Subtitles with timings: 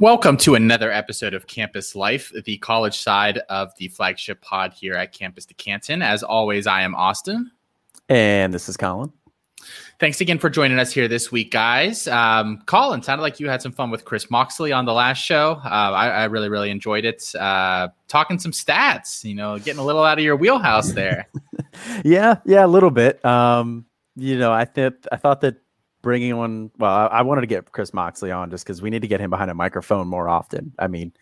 [0.00, 4.94] Welcome to another episode of Campus Life, the college side of the flagship pod here
[4.94, 6.02] at Campus to Canton.
[6.02, 7.50] As always, I am Austin.
[8.08, 9.12] And this is Colin.
[9.98, 12.06] Thanks again for joining us here this week, guys.
[12.06, 15.60] Um, Colin, sounded like you had some fun with Chris Moxley on the last show.
[15.64, 17.34] Uh, I, I, really, really enjoyed it.
[17.34, 21.26] Uh, talking some stats, you know, getting a little out of your wheelhouse there.
[22.04, 23.24] yeah, yeah, a little bit.
[23.24, 23.84] Um,
[24.14, 25.56] you know, I think I thought that
[26.02, 26.70] bringing on.
[26.78, 29.20] Well, I, I wanted to get Chris Moxley on just because we need to get
[29.20, 30.72] him behind a microphone more often.
[30.78, 31.12] I mean,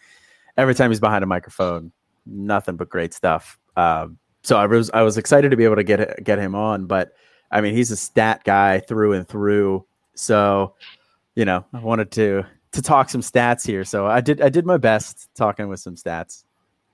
[0.56, 1.92] every time he's behind a microphone,
[2.24, 3.58] nothing but great stuff.
[3.76, 6.86] Um, so I was I was excited to be able to get get him on,
[6.86, 7.12] but
[7.50, 9.84] I mean he's a stat guy through and through.
[10.14, 10.74] So
[11.34, 13.84] you know I wanted to to talk some stats here.
[13.84, 16.44] So I did I did my best talking with some stats.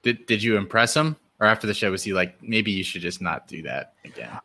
[0.03, 1.17] Did did you impress him?
[1.41, 4.39] Or after the show was he like maybe you should just not do that again?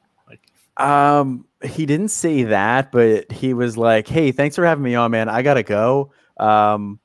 [0.78, 5.12] Um, he didn't say that, but he was like, "Hey, thanks for having me on,
[5.12, 5.30] man.
[5.30, 7.00] I gotta go." Um,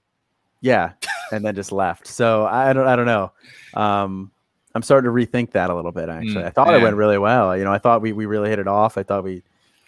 [0.61, 0.93] yeah,
[1.33, 2.07] and then just left.
[2.07, 3.33] So I don't, I don't know.
[3.75, 4.31] Um,
[4.75, 6.09] I'm starting to rethink that a little bit.
[6.09, 6.79] Actually, mm, I thought yeah.
[6.79, 7.57] it went really well.
[7.57, 8.97] You know, I thought we we really hit it off.
[8.97, 9.43] I thought we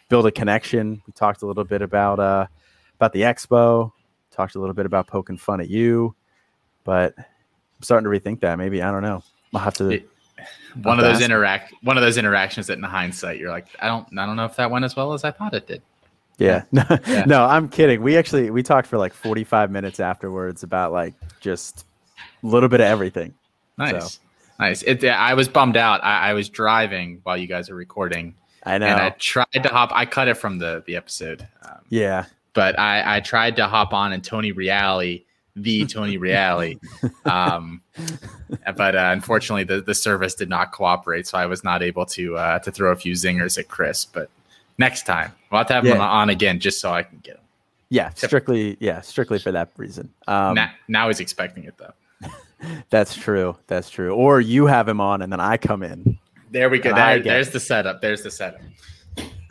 [0.08, 1.02] built a connection.
[1.06, 2.46] We talked a little bit about uh
[2.96, 3.92] about the expo.
[4.30, 6.14] Talked a little bit about poking fun at you,
[6.82, 8.58] but I'm starting to rethink that.
[8.58, 9.22] Maybe I don't know.
[9.54, 9.90] I'll have to.
[9.90, 10.08] It,
[10.82, 14.06] one of those interact one of those interactions that in hindsight you're like i don't
[14.18, 15.82] i don't know if that went as well as i thought it did
[16.38, 16.64] yeah.
[16.72, 17.24] No, yeah.
[17.26, 18.02] no, I'm kidding.
[18.02, 21.86] We actually we talked for like 45 minutes afterwards about like just
[22.42, 23.34] a little bit of everything.
[23.78, 24.14] Nice.
[24.14, 24.20] So.
[24.58, 24.82] Nice.
[24.82, 26.02] It, I was bummed out.
[26.04, 28.34] I, I, was driving while you guys are recording.
[28.62, 28.86] I know.
[28.86, 29.90] And I tried to hop.
[29.92, 31.46] I cut it from the the episode.
[31.62, 32.26] Um, yeah.
[32.52, 35.18] But I, I tried to hop on and Tony Reale
[35.56, 36.74] the Tony Reale.
[37.24, 37.80] Um,
[38.76, 42.36] but uh, unfortunately, the, the service did not cooperate, so I was not able to
[42.36, 44.04] uh, to throw a few zingers at Chris.
[44.04, 44.30] But
[44.78, 45.94] next time, we'll have to have yeah.
[45.94, 47.40] him on again just so I can get him.
[47.90, 50.12] Yeah, strictly, yeah, strictly for that reason.
[50.26, 51.92] Um, now, now he's expecting it though.
[52.90, 53.56] that's true.
[53.66, 54.14] That's true.
[54.14, 56.18] Or you have him on, and then I come in.
[56.50, 56.94] There we go.
[56.94, 58.00] There, there's the setup.
[58.00, 58.60] There's the setup.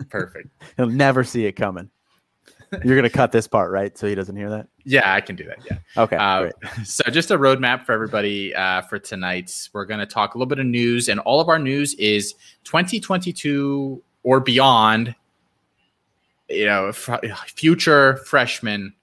[0.10, 0.50] Perfect.
[0.78, 1.90] He'll never see it coming.
[2.84, 3.98] You're gonna cut this part, right?
[3.98, 4.68] So he doesn't hear that.
[4.84, 5.60] Yeah, I can do that.
[5.70, 5.78] Yeah.
[6.02, 6.16] Okay.
[6.16, 6.50] Uh,
[6.84, 9.52] so just a roadmap for everybody uh, for tonight.
[9.74, 14.02] We're gonna talk a little bit of news, and all of our news is 2022
[14.24, 15.16] or beyond.
[16.50, 18.94] You know, f- future freshmen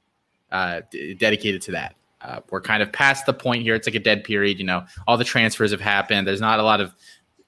[0.52, 1.96] uh, d- dedicated to that.
[2.20, 3.74] Uh, we're kind of past the point here.
[3.74, 4.58] It's like a dead period.
[4.58, 6.26] You know, all the transfers have happened.
[6.26, 6.94] There's not a lot of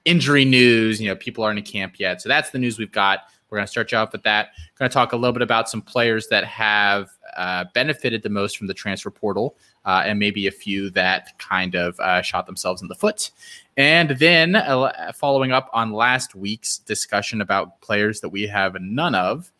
[0.05, 0.99] injury news.
[0.99, 2.21] You know, people aren't in camp yet.
[2.21, 3.19] So that's the news we've got.
[3.53, 4.49] We're going to start you off with that.
[4.79, 8.57] Going to talk a little bit about some players that have uh, benefited the most
[8.57, 9.55] from the transfer portal,
[9.85, 13.29] uh, and maybe a few that kind of uh, shot themselves in the foot.
[13.77, 19.13] And then, uh, following up on last week's discussion about players that we have none
[19.13, 19.51] of,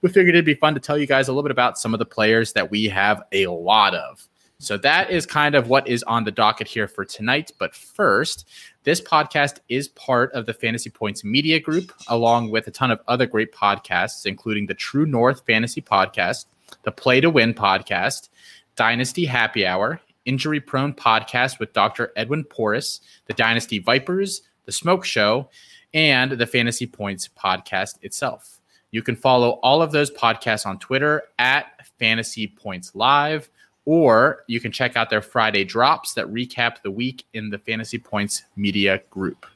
[0.00, 1.98] we figured it'd be fun to tell you guys a little bit about some of
[1.98, 4.28] the players that we have a lot of.
[4.58, 7.50] So that is kind of what is on the docket here for tonight.
[7.58, 8.46] But first,
[8.82, 13.00] this podcast is part of the Fantasy Points Media Group, along with a ton of
[13.08, 16.46] other great podcasts, including the True North Fantasy Podcast,
[16.84, 18.30] the Play to Win Podcast,
[18.76, 22.10] Dynasty Happy Hour, Injury Prone Podcast with Dr.
[22.16, 25.50] Edwin Porras, the Dynasty Vipers, the Smoke Show,
[25.92, 28.60] and the Fantasy Points Podcast itself.
[28.92, 31.66] You can follow all of those podcasts on Twitter at
[31.98, 33.50] Fantasy Points Live
[33.84, 37.98] or you can check out their Friday drops that recap the week in the Fantasy
[37.98, 39.46] Points Media Group.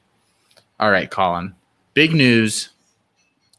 [0.80, 1.54] All right, Colin.
[1.94, 2.70] Big news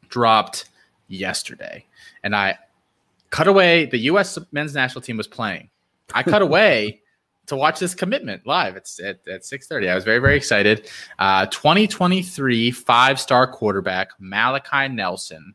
[0.09, 0.66] dropped
[1.08, 1.86] yesterday.
[2.24, 2.58] And I
[3.30, 3.86] cut away.
[3.86, 4.38] The U.S.
[4.52, 5.70] men's national team was playing.
[6.14, 7.02] I cut away
[7.47, 8.76] to watch this commitment live.
[8.76, 9.90] It's at, at 6.30.
[9.90, 10.90] I was very, very excited.
[11.20, 15.53] Uh, 2023 five-star quarterback Malachi Nelson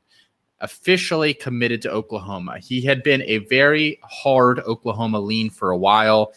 [0.60, 2.58] officially committed to Oklahoma.
[2.58, 6.32] He had been a very hard Oklahoma lean for a while.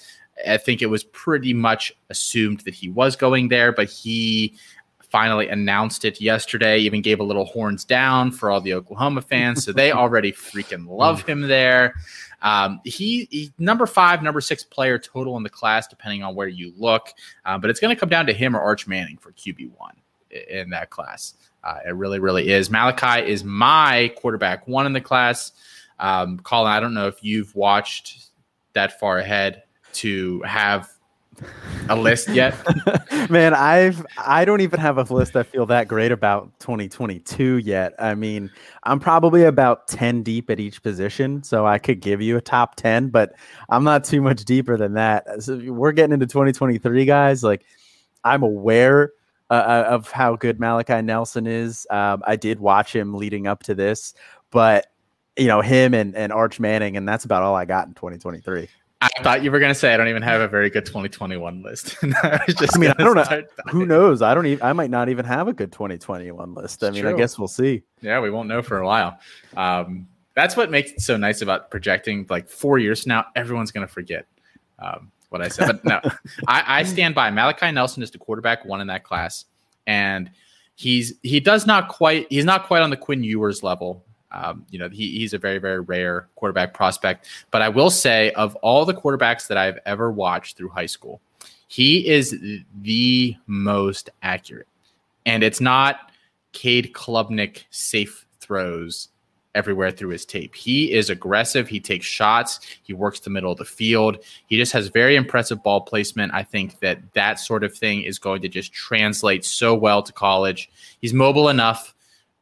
[0.48, 4.56] I think it was pretty much assumed that he was going there, but he
[5.14, 9.64] finally announced it yesterday, even gave a little horns down for all the Oklahoma fans.
[9.64, 11.94] So they already freaking love him there.
[12.42, 16.48] Um, he, he, number five, number six player total in the class, depending on where
[16.48, 17.14] you look.
[17.46, 19.96] Uh, but it's going to come down to him or Arch Manning for QB one
[20.50, 21.36] in that class.
[21.64, 22.70] Uh, it really, really is.
[22.70, 25.52] Malachi is my quarterback one in the class.
[26.00, 28.28] Um, Colin, I don't know if you've watched
[28.74, 29.64] that far ahead
[29.94, 30.90] to have
[31.90, 32.56] a list yet.
[33.30, 37.94] Man, I've I don't even have a list I feel that great about 2022 yet.
[38.00, 38.52] I mean,
[38.84, 42.76] I'm probably about 10 deep at each position, so I could give you a top
[42.76, 43.34] 10, but
[43.70, 45.26] I'm not too much deeper than that.
[45.44, 47.44] So we're getting into 2023, guys.
[47.44, 47.64] Like,
[48.24, 49.14] I'm aware
[49.54, 51.86] uh, uh, of how good Malachi Nelson is.
[51.92, 54.16] Um, I did watch him leading up to this,
[54.50, 54.88] but
[55.38, 58.68] you know him and, and Arch Manning, and that's about all I got in 2023.
[59.00, 61.62] I thought you were going to say I don't even have a very good 2021
[61.62, 61.98] list.
[62.04, 62.40] I,
[62.74, 63.44] I mean, I don't know.
[63.70, 64.24] Who knows?
[64.24, 64.66] I don't even.
[64.66, 66.84] I might not even have a good 2021 list.
[66.84, 67.14] I mean, true.
[67.14, 67.84] I guess we'll see.
[68.02, 69.20] Yeah, we won't know for a while.
[69.56, 72.26] Um, that's what makes it so nice about projecting.
[72.28, 74.26] Like four years now, everyone's going to forget
[74.80, 75.68] um, what I said.
[75.68, 76.00] But no,
[76.48, 79.46] I, I stand by Malachi Nelson is the quarterback one in that class,
[79.88, 80.32] and
[80.76, 84.80] he's he does not quite he's not quite on the Quinn Ewers level um, you
[84.80, 87.28] know, he, he's a very, very rare quarterback prospect.
[87.52, 91.22] But I will say, of all the quarterbacks that I've ever watched through high school,
[91.68, 92.36] he is
[92.82, 94.68] the most accurate.
[95.26, 96.12] And it's not
[96.52, 99.10] Cade Klubnik safe throws
[99.56, 100.56] everywhere through his tape.
[100.56, 101.68] He is aggressive.
[101.68, 102.60] He takes shots.
[102.84, 104.18] He works the middle of the field.
[104.48, 106.34] He just has very impressive ball placement.
[106.34, 110.12] I think that that sort of thing is going to just translate so well to
[110.12, 110.70] college.
[111.00, 111.94] He's mobile enough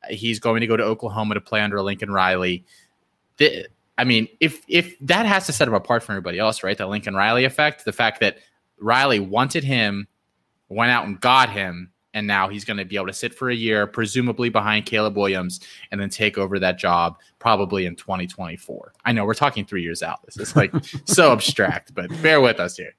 [0.09, 2.65] He's going to go to Oklahoma to play under Lincoln Riley.
[3.37, 3.67] The,
[3.97, 6.77] I mean, if if that has to set him apart from everybody else, right?
[6.77, 8.37] The Lincoln Riley effect, the fact that
[8.79, 10.07] Riley wanted him,
[10.69, 13.49] went out and got him, and now he's going to be able to sit for
[13.49, 15.59] a year, presumably behind Caleb Williams,
[15.91, 18.93] and then take over that job probably in 2024.
[19.05, 20.23] I know we're talking three years out.
[20.25, 20.73] This is like
[21.05, 22.93] so abstract, but bear with us here.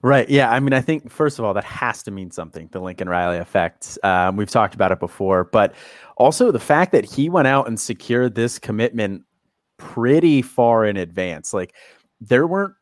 [0.00, 0.28] Right.
[0.30, 0.50] Yeah.
[0.50, 2.68] I mean, I think first of all, that has to mean something.
[2.72, 3.98] The Lincoln Riley effect.
[4.02, 5.74] Um, we've talked about it before, but
[6.16, 9.24] also the fact that he went out and secured this commitment
[9.78, 11.52] pretty far in advance.
[11.52, 11.74] Like
[12.20, 12.74] there weren't,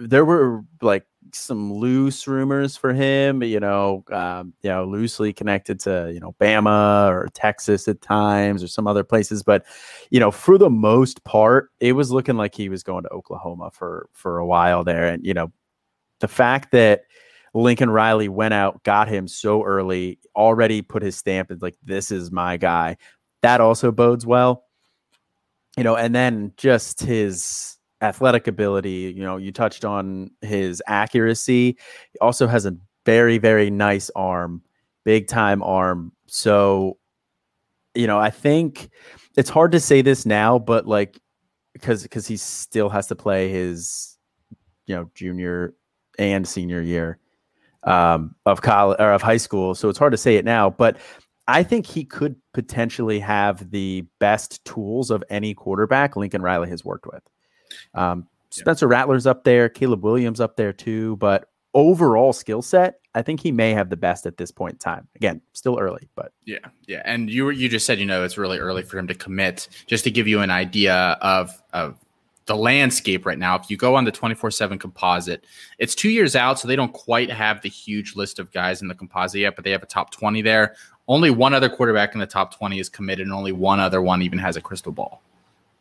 [0.00, 5.78] there were like some loose rumors for him, you know, um, you know, loosely connected
[5.80, 9.64] to you know Bama or Texas at times or some other places, but
[10.10, 13.70] you know, for the most part, it was looking like he was going to Oklahoma
[13.72, 15.52] for for a while there, and you know,
[16.20, 17.04] the fact that
[17.54, 22.10] Lincoln Riley went out, got him so early, already put his stamp as like this
[22.10, 22.96] is my guy.
[23.42, 24.64] That also bodes well.
[25.76, 31.76] You know, and then just his athletic ability, you know, you touched on his accuracy.
[32.12, 32.76] He also has a
[33.06, 34.62] very very nice arm,
[35.04, 36.12] big time arm.
[36.26, 36.98] So,
[37.94, 38.90] you know, I think
[39.36, 41.20] it's hard to say this now, but like
[41.72, 44.18] because because he still has to play his
[44.86, 45.74] you know junior
[46.18, 47.18] and senior year
[47.84, 49.74] um, of college or of high school.
[49.74, 50.98] So it's hard to say it now, but
[51.48, 56.84] I think he could potentially have the best tools of any quarterback Lincoln Riley has
[56.84, 57.22] worked with.
[57.94, 63.22] Um, Spencer Rattler's up there, Caleb Williams up there too, but overall skill set, I
[63.22, 65.08] think he may have the best at this point in time.
[65.16, 67.02] Again, still early, but yeah, yeah.
[67.04, 69.68] And you you just said you know it's really early for him to commit.
[69.86, 71.96] Just to give you an idea of of
[72.46, 73.54] the landscape right now.
[73.54, 75.44] If you go on the 24 7 composite,
[75.78, 78.88] it's two years out, so they don't quite have the huge list of guys in
[78.88, 80.74] the composite yet, but they have a top 20 there.
[81.06, 84.22] Only one other quarterback in the top 20 is committed, and only one other one
[84.22, 85.22] even has a crystal ball.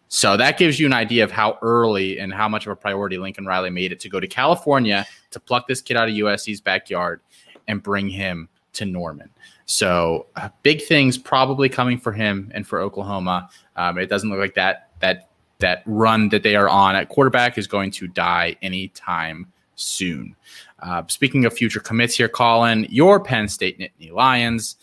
[0.09, 3.17] So that gives you an idea of how early and how much of a priority
[3.17, 6.59] Lincoln Riley made it to go to California to pluck this kid out of USC's
[6.59, 7.21] backyard
[7.67, 9.29] and bring him to Norman.
[9.65, 13.49] So uh, big things probably coming for him and for Oklahoma.
[13.75, 17.57] Um, it doesn't look like that that that run that they are on at quarterback
[17.57, 20.35] is going to die anytime soon.
[20.79, 24.77] Uh, speaking of future commits here, Colin, your Penn State Nittany Lions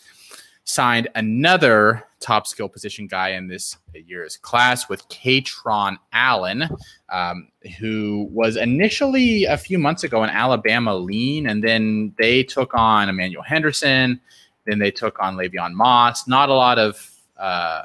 [0.63, 6.67] signed another top skill position guy in this year's class with Kaytron Allen,
[7.09, 12.73] um, who was initially a few months ago an Alabama lean, and then they took
[12.73, 14.19] on Emmanuel Henderson,
[14.65, 16.27] then they took on Le'Veon Moss.
[16.27, 17.83] Not a lot of uh,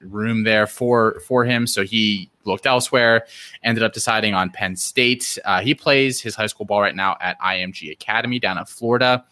[0.00, 1.66] room there for for him.
[1.66, 3.26] So he looked elsewhere.
[3.62, 5.38] Ended up deciding on Penn State.
[5.44, 9.24] Uh, he plays his high school ball right now at IMG Academy down in Florida.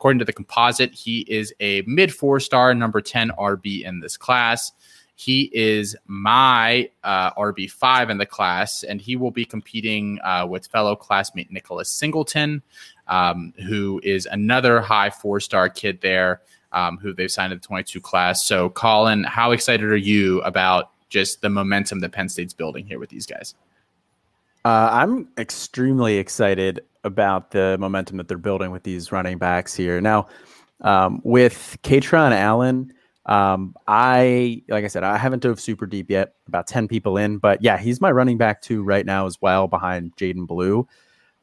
[0.00, 4.16] According to the composite, he is a mid four star, number 10 RB in this
[4.16, 4.72] class.
[5.14, 10.68] He is my uh, RB5 in the class, and he will be competing uh, with
[10.68, 12.62] fellow classmate Nicholas Singleton,
[13.08, 16.40] um, who is another high four star kid there
[16.72, 18.46] um, who they've signed in the 22 class.
[18.46, 22.98] So, Colin, how excited are you about just the momentum that Penn State's building here
[22.98, 23.54] with these guys?
[24.64, 30.00] Uh, I'm extremely excited about the momentum that they're building with these running backs here.
[30.00, 30.28] Now,
[30.82, 32.92] um, with Kaytron Allen,
[33.26, 37.38] um, I like I said, I haven't dove super deep yet, about 10 people in,
[37.38, 40.86] but yeah, he's my running back too right now as well behind Jaydon Blue.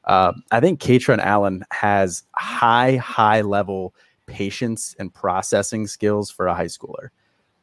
[0.03, 3.93] Uh, I think Kaytron Allen has high, high level
[4.25, 7.09] patience and processing skills for a high schooler.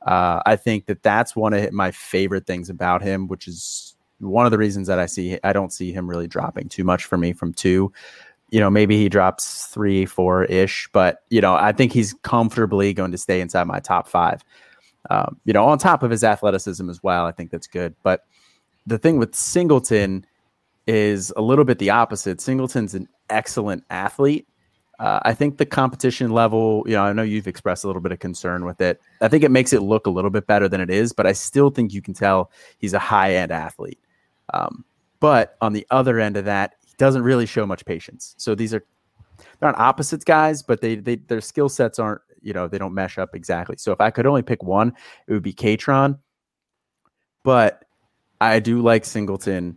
[0.03, 3.94] Uh, I think that that's one of my favorite things about him, which is
[4.25, 7.05] one of the reasons that I see I don't see him really dropping too much
[7.05, 7.93] for me from two.
[8.51, 12.93] You know, maybe he drops three, four ish, but you know, I think he's comfortably
[12.93, 14.45] going to stay inside my top five.
[15.11, 17.95] Um, you know, on top of his athleticism as well, I think that's good.
[18.03, 18.25] But
[18.87, 20.25] the thing with Singleton
[20.87, 22.41] is a little bit the opposite.
[22.41, 24.47] Singleton's an excellent athlete.
[24.99, 28.13] Uh, I think the competition level, you know, I know you've expressed a little bit
[28.13, 29.01] of concern with it.
[29.21, 31.33] I think it makes it look a little bit better than it is, but I
[31.33, 33.99] still think you can tell he's a high end athlete.
[34.53, 34.85] Um,
[35.21, 38.35] but on the other end of that, he doesn't really show much patience.
[38.39, 38.85] So these are
[39.39, 42.95] they're not opposites guys, but they, they their skill sets aren't, you know, they don't
[42.95, 43.77] mesh up exactly.
[43.79, 44.93] So if I could only pick one,
[45.27, 46.19] it would be Kaytron.
[47.43, 47.85] But
[48.41, 49.77] I do like Singleton.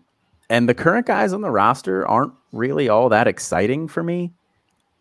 [0.49, 4.33] And the current guys on the roster aren't really all that exciting for me.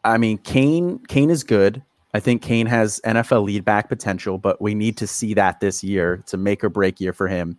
[0.05, 1.83] I mean, Cain Cain is good.
[2.15, 5.85] I think Cain has NFL lead back potential, but we need to see that this
[5.85, 6.15] year.
[6.15, 7.59] It's a make or break year for him.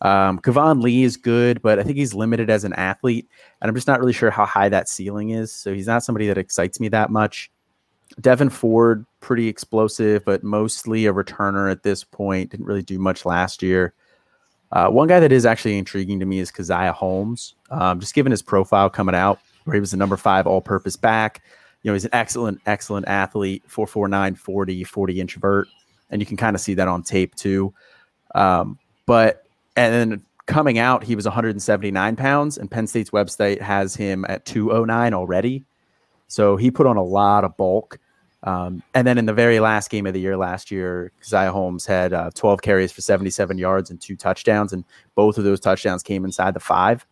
[0.00, 3.28] Um, Keyvone Lee is good, but I think he's limited as an athlete,
[3.60, 5.52] and I'm just not really sure how high that ceiling is.
[5.52, 7.50] So he's not somebody that excites me that much.
[8.20, 12.50] Devyn Ford, pretty explosive, but mostly a returner at this point.
[12.50, 13.92] Didn't really do much last year.
[14.70, 17.54] Uh, one guy that is actually intriguing to me is Caziah Holmes.
[17.70, 21.42] Um, just given his profile coming out, where he was the number five all-purpose back.
[21.82, 25.68] You know, he's an excellent, excellent athlete, 449, 40, 40 inch vert.
[26.10, 27.72] And you can kind of see that on tape too.
[28.34, 29.44] Um, but
[29.78, 34.44] and then coming out, he was 179 pounds, and Penn State's website has him at
[34.44, 35.64] 209 already.
[36.26, 37.98] So he put on a lot of bulk.
[38.42, 41.86] Um, and then in the very last game of the year last year, Caziah Holmes
[41.86, 46.02] had uh, 12 carries for 77 yards and two touchdowns, and both of those touchdowns
[46.02, 47.06] came inside the five.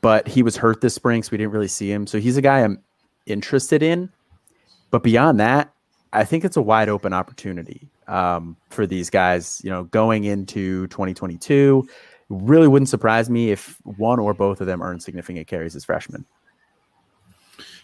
[0.00, 2.06] But he was hurt this spring, so we didn't really see him.
[2.06, 2.82] So he's a guy I'm
[3.26, 4.10] interested in.
[4.90, 5.72] But beyond that,
[6.12, 9.60] I think it's a wide open opportunity um, for these guys.
[9.64, 11.88] You know, going into 2022,
[12.28, 16.24] really wouldn't surprise me if one or both of them earn significant carries as freshmen.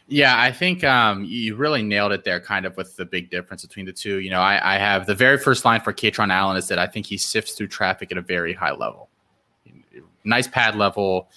[0.07, 3.63] Yeah, I think um, you really nailed it there, kind of with the big difference
[3.63, 4.21] between the two.
[4.21, 6.87] You know, I, I have the very first line for Kaytron Allen is that I
[6.87, 9.09] think he sifts through traffic at a very high level.
[10.25, 11.31] Nice pad level,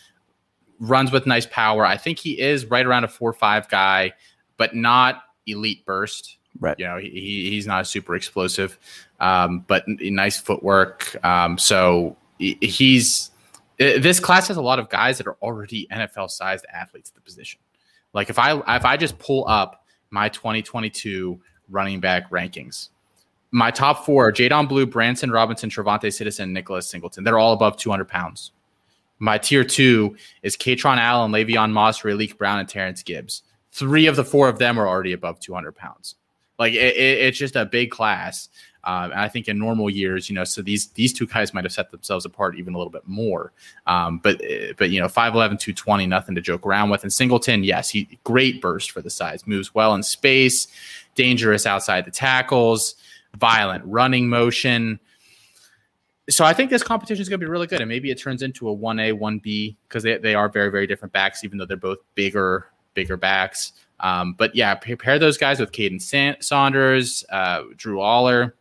[0.79, 1.85] runs with nice power.
[1.85, 4.13] I think he is right around a four five guy,
[4.57, 6.37] but not elite burst.
[6.59, 6.77] Right.
[6.79, 8.77] You know, he, he's not super explosive,
[9.19, 11.15] um, but nice footwork.
[11.23, 13.31] Um, so he's
[13.77, 17.21] this class has a lot of guys that are already NFL sized athletes at the
[17.21, 17.59] position.
[18.13, 22.89] Like if I if I just pull up my 2022 running back rankings,
[23.51, 27.23] my top four: Jaydon Blue, Branson Robinson, Travante Citizen, Nicholas Singleton.
[27.23, 28.51] They're all above 200 pounds.
[29.19, 33.43] My tier two is Kaytron Allen, Le'Veon Moss, Raleek Brown, and Terrence Gibbs.
[33.71, 36.15] Three of the four of them are already above 200 pounds.
[36.59, 38.49] Like it, it, it's just a big class.
[38.87, 41.65] Um, and I think in normal years, you know, so these these two guys might
[41.65, 43.51] have set themselves apart even a little bit more.
[43.85, 44.41] Um, but
[44.77, 47.03] but you know, 5'11, 220, nothing to joke around with.
[47.03, 50.67] And Singleton, yes, he great burst for the size, moves well in space,
[51.15, 52.95] dangerous outside the tackles,
[53.35, 55.01] violent running motion.
[56.29, 58.41] So I think this competition is going to be really good, and maybe it turns
[58.41, 61.57] into a one A, one B because they, they are very very different backs, even
[61.57, 63.73] though they're both bigger bigger backs.
[63.99, 68.53] Um, but yeah, pair those guys with Kaden Saunders, uh, Drew Allar.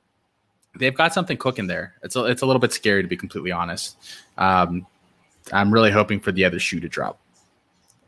[0.78, 1.94] they've got something cooking there.
[2.02, 3.96] It's a, it's a little bit scary to be completely honest.
[4.38, 4.86] Um,
[5.52, 7.20] I'm really hoping for the other shoe to drop.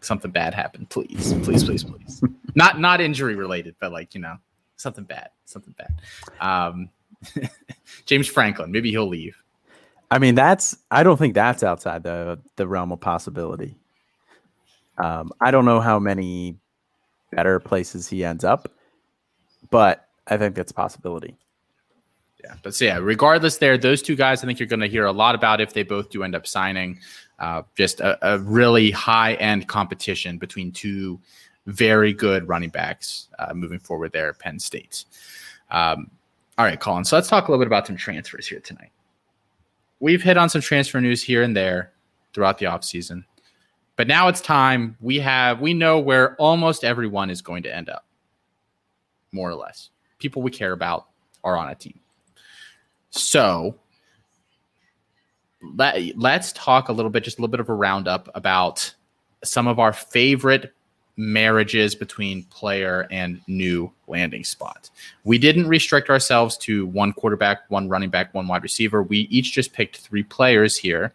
[0.00, 2.22] Something bad happened, please, please, please, please.
[2.54, 4.36] not not injury related, but like you know
[4.76, 6.00] something bad, something bad.
[6.40, 6.88] Um,
[8.06, 9.36] James Franklin, maybe he'll leave.
[10.10, 13.76] I mean, that's I don't think that's outside the the realm of possibility.
[14.98, 16.56] Um, I don't know how many
[17.30, 18.70] better places he ends up,
[19.70, 21.36] but I think that's a possibility.
[22.42, 25.06] Yeah, but so yeah, regardless, there those two guys, I think you're going to hear
[25.06, 27.00] a lot about if they both do end up signing.
[27.38, 31.20] Uh, just a, a, really high end competition between two
[31.66, 35.04] very good running backs uh, moving forward there Penn State.
[35.70, 36.10] Um,
[36.56, 37.04] all right, Colin.
[37.04, 38.90] So let's talk a little bit about some transfers here tonight.
[40.00, 41.92] We've hit on some transfer news here and there
[42.32, 43.24] throughout the offseason.
[43.98, 44.96] But now it's time.
[45.00, 48.06] We have we know where almost everyone is going to end up.
[49.32, 49.90] More or less.
[50.20, 51.08] People we care about
[51.42, 51.98] are on a team.
[53.10, 53.74] So
[55.74, 58.94] let, let's talk a little bit, just a little bit of a roundup about
[59.42, 60.72] some of our favorite
[61.16, 64.90] marriages between player and new landing spot.
[65.24, 69.02] We didn't restrict ourselves to one quarterback, one running back, one wide receiver.
[69.02, 71.12] We each just picked three players here.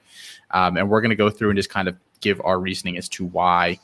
[0.52, 3.08] Um, and we're going to go through and just kind of give our reasoning as
[3.10, 3.80] to why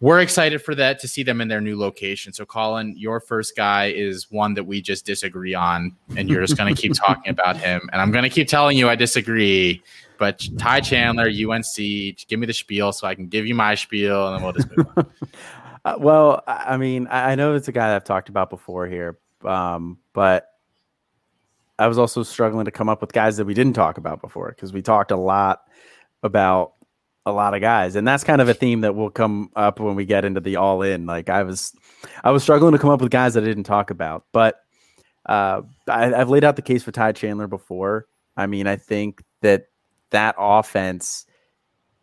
[0.00, 2.32] we're excited for that to see them in their new location.
[2.32, 6.56] So, Colin, your first guy is one that we just disagree on, and you're just
[6.56, 7.88] going to keep talking about him.
[7.92, 9.82] And I'm going to keep telling you I disagree.
[10.18, 14.28] But Ty Chandler, UNC, give me the spiel so I can give you my spiel,
[14.28, 15.06] and then we'll just move on.
[15.84, 19.18] uh, well, I mean, I know it's a guy that I've talked about before here,
[19.44, 20.48] um, but
[21.78, 24.48] I was also struggling to come up with guys that we didn't talk about before
[24.48, 25.64] because we talked a lot
[26.22, 26.72] about
[27.26, 29.96] a lot of guys, and that's kind of a theme that will come up when
[29.96, 31.04] we get into the all in.
[31.04, 31.74] Like I was,
[32.24, 34.60] I was struggling to come up with guys that I didn't talk about, but
[35.26, 38.06] uh, I, I've laid out the case for Ty Chandler before.
[38.36, 39.64] I mean, I think that
[40.10, 41.26] that offense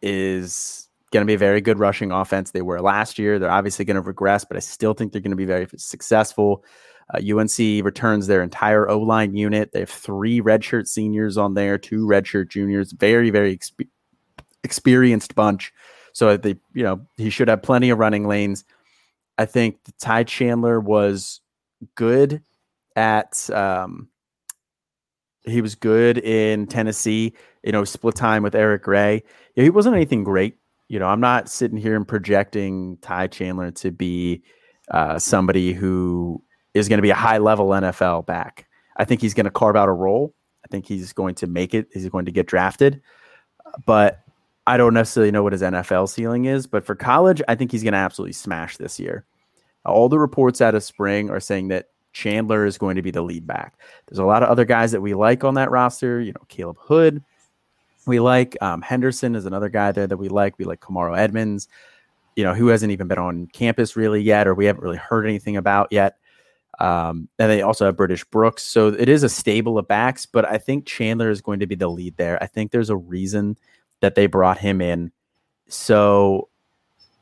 [0.01, 2.51] is going to be a very good rushing offense.
[2.51, 3.39] They were last year.
[3.39, 6.65] They're obviously going to regress, but I still think they're going to be very successful.
[7.13, 9.71] Uh, UNC returns their entire O line unit.
[9.71, 12.91] They have three redshirt seniors on there, two redshirt juniors.
[12.91, 13.87] Very, very exp-
[14.63, 15.73] experienced bunch.
[16.13, 18.63] So they, you know, he should have plenty of running lanes.
[19.37, 21.41] I think Ty Chandler was
[21.95, 22.41] good
[22.95, 23.49] at.
[23.49, 24.09] Um,
[25.45, 27.33] he was good in Tennessee.
[27.63, 29.23] You know, split time with Eric Gray.
[29.55, 30.57] Yeah, he wasn't anything great.
[30.87, 34.43] You know, I'm not sitting here and projecting Ty Chandler to be
[34.91, 36.43] uh, somebody who
[36.73, 38.67] is going to be a high level NFL back.
[38.97, 40.35] I think he's going to carve out a role.
[40.63, 41.87] I think he's going to make it.
[41.93, 43.01] He's going to get drafted.
[43.85, 44.22] But
[44.65, 46.67] I don't necessarily know what his NFL ceiling is.
[46.67, 49.25] But for college, I think he's going to absolutely smash this year.
[49.85, 53.21] All the reports out of spring are saying that Chandler is going to be the
[53.21, 53.77] lead back.
[54.07, 56.21] There's a lot of other guys that we like on that roster.
[56.21, 57.21] You know, Caleb Hood,
[58.05, 60.57] we like um, Henderson is another guy there that we like.
[60.57, 61.67] We like Kamarro Edmonds,
[62.35, 65.25] you know, who hasn't even been on campus really yet, or we haven't really heard
[65.25, 66.17] anything about yet.
[66.79, 68.63] Um, and they also have British Brooks.
[68.63, 71.75] So it is a stable of backs, but I think Chandler is going to be
[71.75, 72.41] the lead there.
[72.41, 73.57] I think there's a reason
[74.03, 75.13] that they brought him in.
[75.69, 76.49] So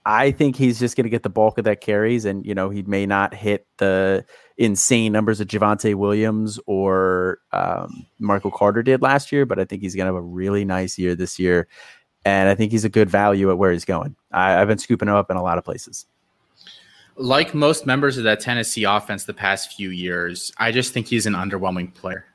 [0.04, 2.72] I think he's just going to get the bulk of that carries, and you know
[2.72, 4.26] he may not hit the
[4.58, 9.84] insane numbers that Javonte Williams or um, Michael Carter did last year, but I think
[9.84, 11.68] he's going to have a really nice year this year,
[12.26, 14.16] and I think he's a good value at where he's going.
[14.32, 16.08] I, I've been scooping him up in a lot of places
[17.18, 21.28] like most members of that Tennessee offense the past few years, I just think he's
[21.28, 22.26] an underwhelming player.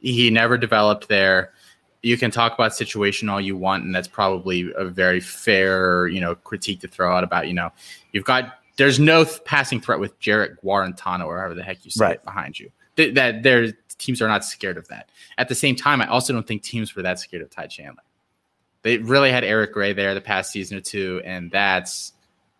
[0.00, 1.52] He never developed there.
[2.04, 6.20] You can talk about situation all you want, and that's probably a very fair, you
[6.20, 7.70] know, critique to throw out about, you know,
[8.12, 11.90] you've got there's no th- passing threat with Jarrett Guarantano or however the heck you
[11.90, 12.24] say right.
[12.24, 12.70] behind you.
[12.96, 15.08] Th- that their teams are not scared of that.
[15.38, 18.02] At the same time, I also don't think teams were that scared of Ty Chandler.
[18.82, 22.12] They really had Eric Gray there the past season or two, and that's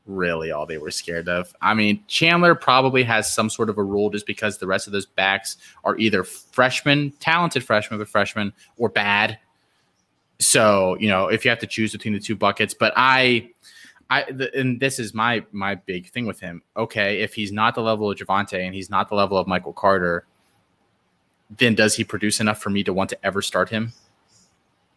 [0.06, 1.54] really all they were scared of.
[1.60, 4.92] I mean, Chandler probably has some sort of a rule just because the rest of
[4.92, 9.38] those backs are either freshmen, talented freshmen, but freshmen, or bad.
[10.38, 13.50] So, you know, if you have to choose between the two buckets, but I,
[14.10, 16.62] I, the, and this is my my big thing with him.
[16.76, 19.72] Okay, if he's not the level of Javonte and he's not the level of Michael
[19.72, 20.26] Carter,
[21.56, 23.92] then does he produce enough for me to want to ever start him?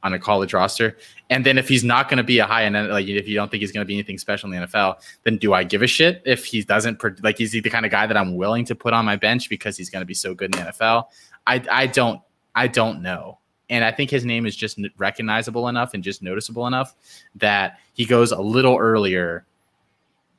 [0.03, 0.97] On a college roster.
[1.29, 3.49] And then if he's not going to be a high end, like if you don't
[3.49, 5.87] think he's going to be anything special in the NFL, then do I give a
[5.87, 8.75] shit if he doesn't like is he the kind of guy that I'm willing to
[8.75, 11.05] put on my bench because he's going to be so good in the NFL?
[11.45, 12.21] I I don't
[12.55, 13.39] I don't know.
[13.69, 16.95] And I think his name is just recognizable enough and just noticeable enough
[17.35, 19.45] that he goes a little earlier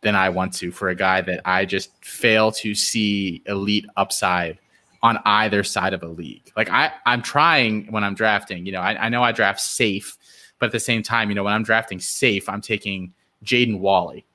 [0.01, 4.59] than I want to for a guy that I just fail to see elite upside
[5.03, 6.51] on either side of a league.
[6.57, 10.17] Like I, I'm trying when I'm drafting, you know, I, I know I draft safe,
[10.59, 13.13] but at the same time, you know, when I'm drafting safe, I'm taking
[13.45, 14.27] Jaden Walley,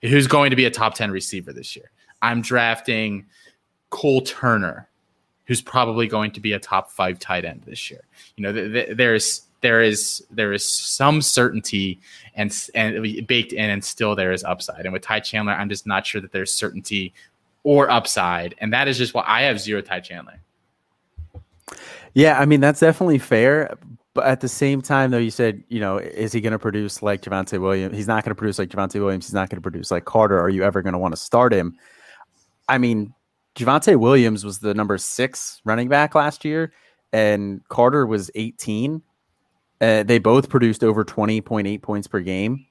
[0.00, 1.90] who's going to be a top 10 receiver this year.
[2.22, 3.26] I'm drafting
[3.90, 4.88] Cole Turner,
[5.44, 8.02] who's probably going to be a top five tight end this year.
[8.36, 12.00] You know, th- th- there's there is there is some certainty
[12.34, 14.84] and and baked in, and still there is upside.
[14.84, 17.12] And with Ty Chandler, I'm just not sure that there's certainty
[17.64, 18.54] or upside.
[18.58, 20.40] And that is just why I have zero Ty Chandler.
[22.14, 23.76] Yeah, I mean, that's definitely fair.
[24.14, 27.02] But at the same time, though, you said, you know, is he going to produce
[27.02, 27.96] like Javonte Williams?
[27.96, 29.26] He's not going to produce like Javonte Williams.
[29.26, 30.38] He's not going to produce like Carter.
[30.38, 31.78] Are you ever going to want to start him?
[32.68, 33.14] I mean,
[33.54, 36.72] Javonte Williams was the number six running back last year,
[37.12, 39.02] and Carter was 18.
[39.80, 42.66] Uh, they both produced over 20.8 points per game.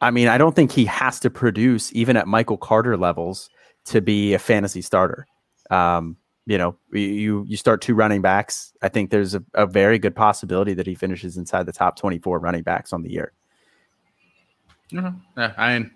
[0.00, 3.50] I mean, I don't think he has to produce even at Michael Carter levels
[3.86, 5.26] to be a fantasy starter.
[5.70, 6.16] Um,
[6.46, 8.72] you know, you you start two running backs.
[8.82, 12.38] I think there's a, a, very good possibility that he finishes inside the top 24
[12.38, 13.32] running backs on the year.
[14.92, 15.16] Mm-hmm.
[15.38, 15.90] Yeah, I mean,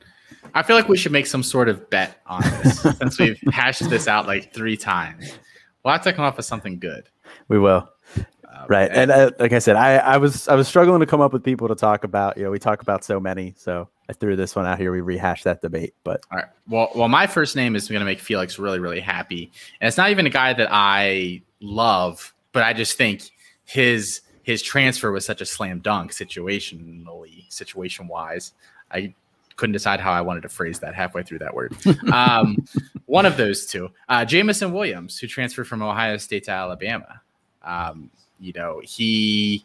[0.55, 3.89] I feel like we should make some sort of bet on this since we've hashed
[3.91, 5.39] this out like three times.
[5.85, 7.09] We'll have to come up with something good.
[7.49, 7.89] We will.
[8.17, 11.07] Um, right, and, and uh, like I said, I, I was I was struggling to
[11.07, 12.39] come up with people to talk about.
[12.39, 14.91] You know, we talk about so many, so I threw this one out here.
[14.91, 16.49] We rehashed that debate, but all right.
[16.67, 19.97] Well, well, my first name is going to make Felix really, really happy, and it's
[19.97, 23.31] not even a guy that I love, but I just think
[23.65, 28.53] his his transfer was such a slam dunk situationally, situation wise.
[28.91, 29.15] I
[29.57, 31.77] couldn't decide how I wanted to phrase that halfway through that word.
[32.13, 32.57] Um,
[33.05, 37.21] one of those two, uh, Jameson Williams, who transferred from Ohio State to Alabama.
[37.63, 39.65] Um, you know, he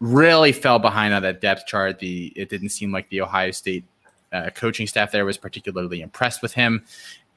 [0.00, 1.98] really fell behind on that depth chart.
[1.98, 3.84] The it didn't seem like the Ohio State
[4.32, 6.84] uh, coaching staff there was particularly impressed with him.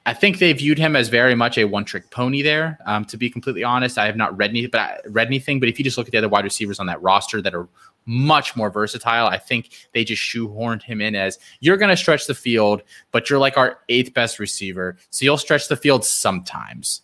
[0.04, 2.76] I think they viewed him as very much a one-trick pony there.
[2.86, 5.60] Um, to be completely honest, I have not read any, but I read anything.
[5.60, 7.68] But if you just look at the other wide receivers on that roster that are
[8.04, 12.26] much more versatile, I think they just shoehorned him in as you're going to stretch
[12.26, 17.02] the field, but you're like our eighth best receiver, so you'll stretch the field sometimes.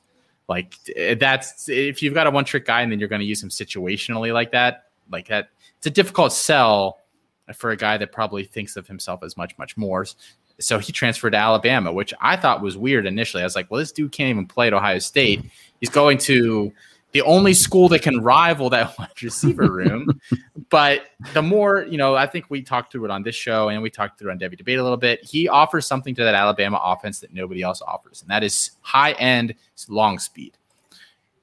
[0.49, 3.43] Like eh, that's if you've got a one-trick guy and then you're going to use
[3.43, 5.51] him situationally like that, like that.
[5.79, 6.99] It's a difficult sell
[7.55, 10.07] for a guy that probably thinks of himself as much, much more.
[10.61, 13.43] So he transferred to Alabama, which I thought was weird initially.
[13.43, 15.45] I was like, well, this dude can't even play at Ohio State.
[15.81, 16.73] He's going to
[17.13, 20.21] the only school that can rival that wide receiver room.
[20.69, 23.83] but the more, you know, I think we talked through it on this show and
[23.83, 25.25] we talked through on Devy Debate a little bit.
[25.25, 29.13] He offers something to that Alabama offense that nobody else offers, and that is high
[29.13, 29.55] end
[29.89, 30.57] long speed.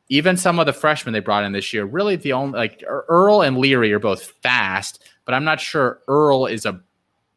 [0.10, 3.41] Even some of the freshmen they brought in this year, really the only like Earle
[3.41, 6.80] and Leary are both fast, but I'm not sure Earle is a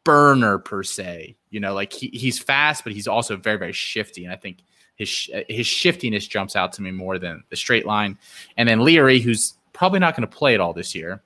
[0.03, 1.35] burner per se.
[1.49, 4.23] You know, like he, he's fast, but he's also very, very shifty.
[4.23, 4.59] And I think
[4.95, 8.17] his his shiftiness jumps out to me more than the straight line.
[8.57, 11.21] And then Leary, who's probably not going to play at all this year.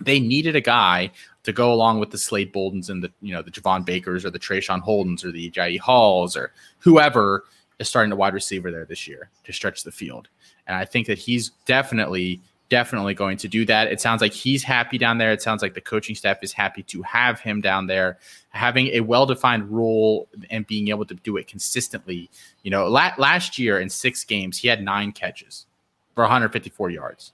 [0.00, 1.10] They needed a guy
[1.42, 4.30] to go along with the Slade Boldens and the you know the Javon Bakers or
[4.30, 7.44] the Traeshon Holdens or the Jai Halls or whoever
[7.78, 10.28] is starting a wide receiver there this year to stretch the field.
[10.66, 13.92] And I think that he's definitely definitely going to do that.
[13.92, 15.32] It sounds like he's happy down there.
[15.32, 18.18] It sounds like the coaching staff is happy to have him down there,
[18.50, 22.30] having a well defined role and being able to do it consistently.
[22.62, 25.66] You know, la- last year in six games, he had nine catches
[26.14, 27.32] for 154 yards,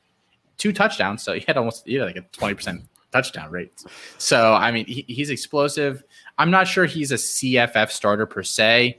[0.58, 1.22] two touchdowns.
[1.22, 3.84] So he had almost he had like a 20% touchdown rate.
[4.18, 6.02] So, I mean, he, he's explosive.
[6.38, 8.98] I'm not sure he's a CFF starter per se.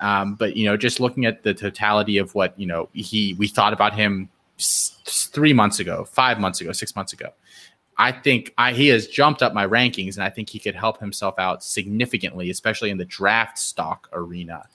[0.00, 3.48] Um, but you know, just looking at the totality of what you know, he we
[3.48, 4.28] thought about him
[5.04, 7.30] three months ago, five months ago, six months ago.
[7.96, 11.00] I think I, he has jumped up my rankings, and I think he could help
[11.00, 14.66] himself out significantly, especially in the draft stock arena.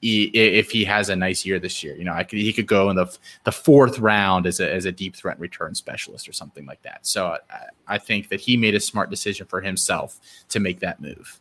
[0.00, 2.96] if he has a nice year this year, you know, could, he could go in
[2.96, 6.80] the the fourth round as a as a deep threat return specialist or something like
[6.82, 7.06] that.
[7.06, 11.00] So I, I think that he made a smart decision for himself to make that
[11.00, 11.40] move.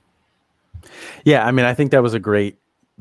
[1.23, 2.57] Yeah, I mean, I think that was a great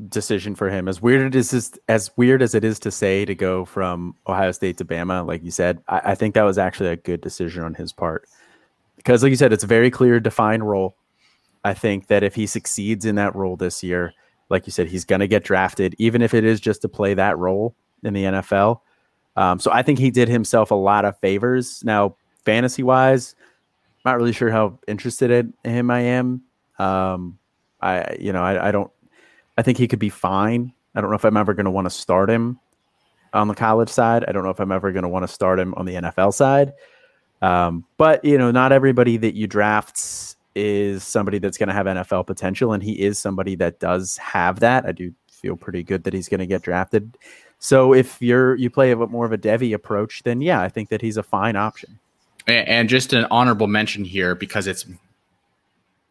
[0.09, 0.87] decision for him.
[0.87, 4.51] As weird as is, as weird as it is to say to go from Ohio
[4.51, 7.63] State to Bama, like you said, I, I think that was actually a good decision
[7.63, 8.27] on his part
[8.97, 10.95] because, like you said, it's a very clear, defined role.
[11.63, 14.13] I think that if he succeeds in that role this year,
[14.49, 17.13] like you said, he's going to get drafted, even if it is just to play
[17.13, 18.81] that role in the NFL.
[19.35, 21.83] Um, so I think he did himself a lot of favors.
[21.83, 23.35] Now, fantasy wise,
[24.05, 26.41] not really sure how interested in him I am.
[26.79, 27.37] Um,
[27.81, 28.91] I, you know, I, I don't
[29.57, 30.73] I think he could be fine.
[30.95, 32.59] I don't know if I'm ever going to want to start him
[33.33, 34.25] on the college side.
[34.27, 36.33] I don't know if I'm ever going to want to start him on the NFL
[36.33, 36.73] side.
[37.41, 41.85] Um, but you know, not everybody that you draft is somebody that's going to have
[41.85, 44.85] NFL potential, and he is somebody that does have that.
[44.85, 47.17] I do feel pretty good that he's going to get drafted.
[47.59, 50.69] So if you're you play a bit more of a Devy approach, then yeah, I
[50.69, 51.99] think that he's a fine option.
[52.47, 54.85] And just an honorable mention here because it's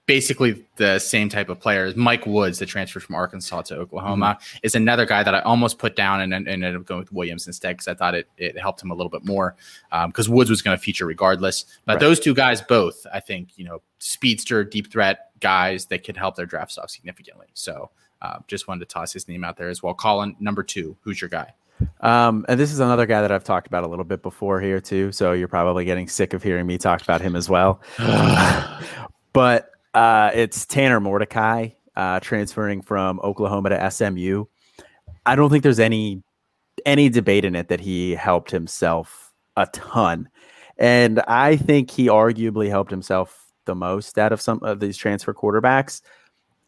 [0.07, 1.97] basically the same type of players.
[1.97, 4.59] Mike Woods, the transfer from Arkansas to Oklahoma, mm-hmm.
[4.63, 7.47] is another guy that I almost put down and, and ended up going with Williams
[7.47, 9.57] instead because I thought it, it helped him a little bit more
[10.07, 11.65] because um, Woods was going to feature regardless.
[11.85, 12.01] But right.
[12.01, 16.37] those two guys, both, I think, you know, speedster, deep threat guys that could help
[16.37, 17.47] their draft stock significantly.
[17.55, 17.91] So
[18.23, 19.95] uh, just wanted to toss his name out there as well.
[19.95, 21.53] Colin, number two, who's your guy?
[22.01, 24.81] Um, and this is another guy that I've talked about a little bit before here
[24.81, 25.13] too.
[25.13, 27.83] So you're probably getting sick of hearing me talk about him as well.
[29.33, 34.45] but uh, it's Tanner Mordecai uh, transferring from Oklahoma to SMU.
[35.25, 36.23] I don't think there's any
[36.85, 40.29] any debate in it that he helped himself a ton,
[40.77, 45.33] and I think he arguably helped himself the most out of some of these transfer
[45.33, 46.03] quarterbacks.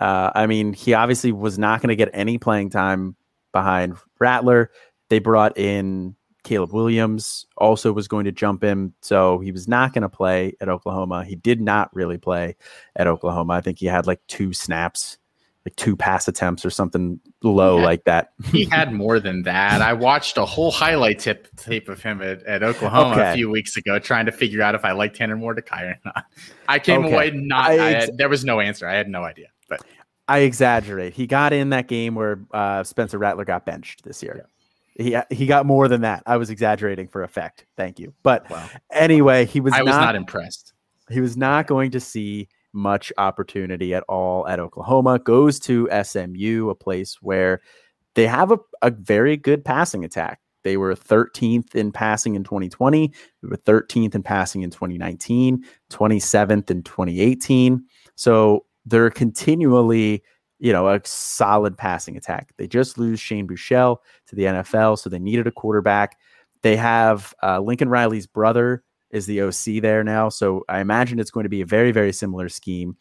[0.00, 3.14] Uh, I mean, he obviously was not going to get any playing time
[3.52, 4.70] behind Rattler.
[5.10, 6.16] They brought in
[6.48, 8.94] Caleb Williams also was going to jump him.
[9.02, 11.22] so he was not going to play at Oklahoma.
[11.22, 12.56] He did not really play
[12.96, 13.52] at Oklahoma.
[13.52, 15.18] I think he had like two snaps,
[15.66, 18.32] like two pass attempts or something low had, like that.
[18.46, 19.82] he had more than that.
[19.82, 23.32] I watched a whole highlight tip tape of him at, at Oklahoma okay.
[23.32, 26.24] a few weeks ago, trying to figure out if I like Tanner Mordecai or not.
[26.66, 27.14] I came okay.
[27.14, 27.72] away not.
[27.72, 28.88] I ex- I had, there was no answer.
[28.88, 29.48] I had no idea.
[29.68, 29.82] But
[30.28, 31.12] I exaggerate.
[31.12, 34.36] He got in that game where uh, Spencer Rattler got benched this year.
[34.38, 34.44] Yeah.
[34.98, 36.24] He he got more than that.
[36.26, 37.64] I was exaggerating for effect.
[37.76, 38.12] Thank you.
[38.22, 38.68] But wow.
[38.92, 40.74] anyway, he was I was not, not impressed.
[41.08, 45.20] He was not going to see much opportunity at all at Oklahoma.
[45.20, 47.60] Goes to SMU, a place where
[48.14, 50.40] they have a, a very good passing attack.
[50.64, 53.08] They were 13th in passing in 2020.
[53.42, 57.84] They were 13th in passing in 2019, 27th in 2018.
[58.16, 60.24] So they're continually,
[60.58, 62.52] you know, a solid passing attack.
[62.56, 66.18] They just lose Shane Buechele to the NFL, so they needed a quarterback.
[66.62, 71.30] They have uh, Lincoln Riley's brother is the OC there now, so I imagine it's
[71.30, 72.96] going to be a very, very similar scheme.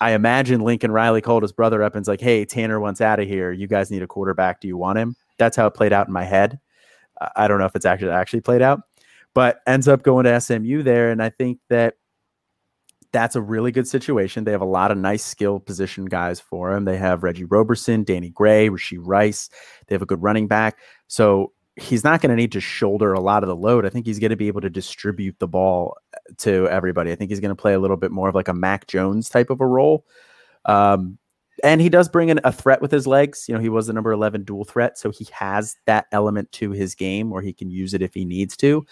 [0.00, 3.28] I imagine Lincoln Riley called his brother up and's like, "Hey, Tanner wants out of
[3.28, 3.52] here.
[3.52, 4.60] You guys need a quarterback.
[4.60, 6.58] Do you want him?" That's how it played out in my head.
[7.36, 8.80] I don't know if it's actually actually played out,
[9.34, 11.94] but ends up going to SMU there, and I think that
[13.12, 14.44] that's a really good situation.
[14.44, 16.84] They have a lot of nice skill position guys for him.
[16.84, 19.50] They have Reggie Roberson, Danny Gray, Rashee Rice.
[19.86, 20.78] They have a good running back.
[21.08, 23.86] So he's not going to need to shoulder a lot of the load.
[23.86, 27.12] I think he's going to be able to distribute the ball uh, to everybody.
[27.12, 29.28] I think he's going to play a little bit more of like a Mac Jones
[29.28, 30.06] type of a role.
[30.64, 31.18] Um,
[31.62, 33.44] and he does bring in a threat with his legs.
[33.48, 34.98] You know, he was the number 11 dual threat.
[34.98, 38.24] So he has that element to his game where he can use it if he
[38.24, 38.84] needs to.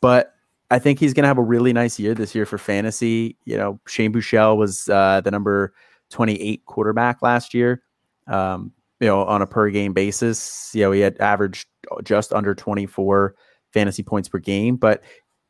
[0.00, 0.32] But
[0.70, 3.36] I think he's going to have a really nice year this year for fantasy.
[3.44, 5.72] You know, Shane Buechele was uh, the number
[6.10, 7.82] 28 quarterback last year.
[8.26, 11.68] Um, you know, on a per game basis, you know, he had averaged
[12.02, 13.34] just under 24
[13.72, 15.02] fantasy points per game, but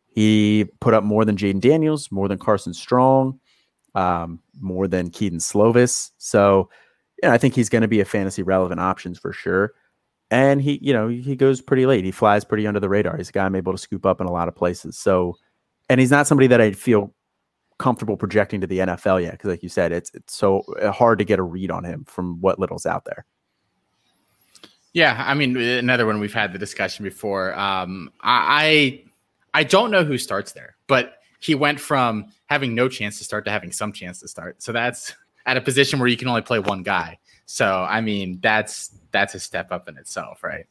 [0.07, 3.39] he put up more than Jayden Daniels, more than Carson Strong,
[3.95, 6.11] um, more than Kedon Slovis.
[6.19, 6.69] So,
[7.23, 9.73] yeah, I think he's going to be a fantasy relevant options for sure.
[10.31, 12.05] And he, you know, he goes pretty late.
[12.05, 13.17] He flies pretty under the radar.
[13.17, 14.99] He's a guy I'm able to scoop up in a lot of places.
[14.99, 15.37] So,
[15.89, 17.15] and he's not somebody that I feel
[17.79, 20.63] comfortable projecting to the NFL yet because, like you said, it's it's so
[20.93, 23.25] hard to get a read on him from what little's out there.
[24.93, 27.57] Yeah, I mean, another one we've had the discussion before.
[27.59, 29.05] Um, I
[29.55, 33.45] I don't know who starts there, but he went from having no chance to start
[33.45, 34.63] to having some chance to start.
[34.63, 37.19] So that's at a position where you can only play one guy.
[37.45, 40.67] So I mean, that's that's a step up in itself, right?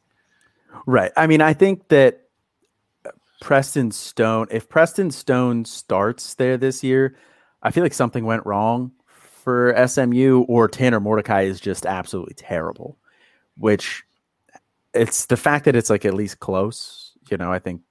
[0.85, 1.11] Right.
[1.17, 2.21] I mean, I think that
[3.41, 7.15] Preston Stone, if Preston Stone starts there this year,
[7.63, 12.97] I feel like something went wrong for SMU or Tanner Mordecai is just absolutely terrible,
[13.57, 14.03] which
[14.93, 17.13] it's the fact that it's like at least close.
[17.29, 17.81] You know, I think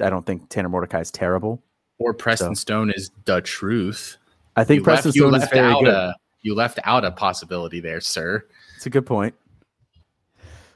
[0.00, 1.62] I don't think Tanner Mordecai is terrible.
[1.98, 2.60] Or Preston so.
[2.60, 4.16] Stone is the truth.
[4.56, 5.88] I think you Preston left, Stone is very good.
[5.88, 8.44] A, you left out a possibility there, sir.
[8.76, 9.34] It's a good point.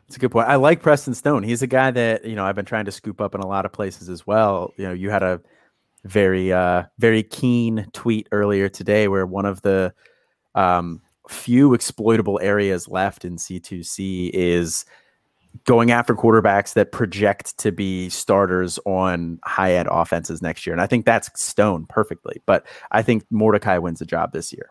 [0.07, 0.49] It's a good point.
[0.49, 1.43] I like Preston Stone.
[1.43, 3.65] He's a guy that you know I've been trying to scoop up in a lot
[3.65, 4.73] of places as well.
[4.77, 5.41] You know, you had a
[6.05, 9.93] very uh very keen tweet earlier today where one of the
[10.55, 14.85] um few exploitable areas left in C2C is
[15.65, 20.73] going after quarterbacks that project to be starters on high end offenses next year.
[20.75, 22.43] And I think that's Stone perfectly.
[22.47, 24.71] But I think Mordecai wins the job this year.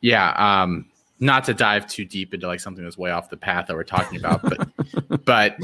[0.00, 0.30] Yeah.
[0.32, 0.86] Um,
[1.20, 3.84] not to dive too deep into like something that's way off the path that we're
[3.84, 5.56] talking about, but but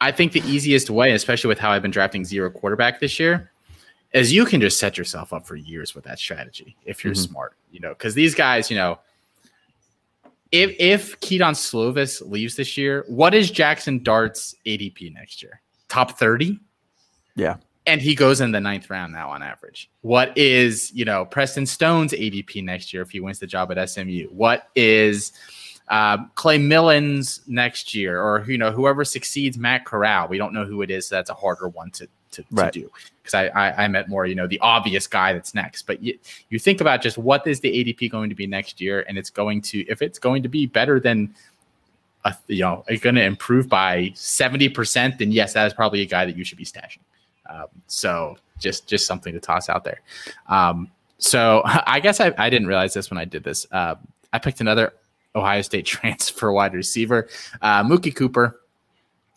[0.00, 3.50] I think the easiest way, especially with how I've been drafting zero quarterback this year,
[4.12, 7.30] is you can just set yourself up for years with that strategy if you're mm-hmm.
[7.30, 8.98] smart, you know, because these guys, you know,
[10.52, 15.60] if if Kedon Slovis leaves this year, what is Jackson Dart's ADP next year?
[15.88, 16.58] Top 30?
[17.34, 17.56] Yeah.
[17.88, 19.90] And he goes in the ninth round now on average.
[20.02, 23.88] What is, you know, Preston Stone's ADP next year if he wins the job at
[23.88, 24.28] SMU?
[24.28, 25.32] What is
[25.88, 30.28] uh, Clay Millen's next year, or you know, whoever succeeds Matt Corral?
[30.28, 32.72] We don't know who it is, so that's a harder one to to, right.
[32.72, 32.90] to do
[33.22, 36.18] because I, I, I meant more you know the obvious guy that's next but you,
[36.50, 39.30] you think about just what is the adp going to be next year and it's
[39.30, 41.34] going to if it's going to be better than
[42.24, 46.06] a, you know it's going to improve by 70% then yes that is probably a
[46.06, 46.98] guy that you should be stashing
[47.48, 50.00] um, so just just something to toss out there
[50.48, 53.94] um, so i guess I, I didn't realize this when i did this uh,
[54.32, 54.92] i picked another
[55.34, 57.28] ohio state transfer wide receiver
[57.62, 58.60] uh, mookie cooper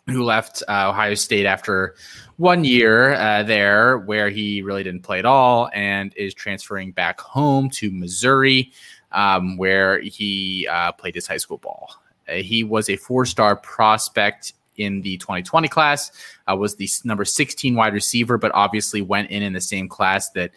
[0.06, 1.94] who left uh, Ohio State after
[2.36, 7.20] one year uh, there, where he really didn't play at all, and is transferring back
[7.20, 8.72] home to Missouri,
[9.12, 11.94] um, where he uh, played his high school ball.
[12.28, 16.10] Uh, he was a four-star prospect in the 2020 class.
[16.50, 20.30] Uh, was the number 16 wide receiver, but obviously went in in the same class
[20.30, 20.50] that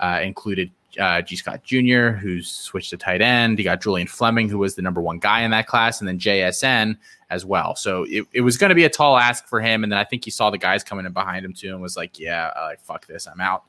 [0.00, 3.58] uh, included uh, Gee Scott Jr., who switched to tight end.
[3.58, 6.18] You got Julian Fleming, who was the number one guy in that class, and then
[6.18, 6.96] JSN
[7.30, 7.76] as well.
[7.76, 9.82] So it, it was going to be a tall ask for him.
[9.82, 11.96] And then I think he saw the guys coming in behind him too and was
[11.96, 13.64] like, yeah, like, fuck this, I'm out.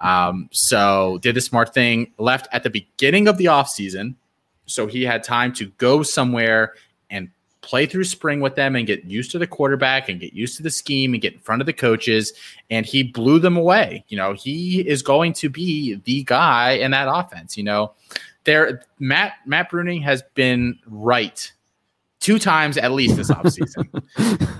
[0.00, 4.14] Um, so did the smart thing, left at the beginning of the offseason.
[4.66, 6.74] So he had time to go somewhere
[7.62, 10.62] play through spring with them and get used to the quarterback and get used to
[10.62, 12.32] the scheme and get in front of the coaches.
[12.70, 14.04] And he blew them away.
[14.08, 17.56] You know, he is going to be the guy in that offense.
[17.56, 17.92] You know,
[18.44, 21.50] there Matt Matt Bruning has been right
[22.22, 23.88] two times at least this offseason.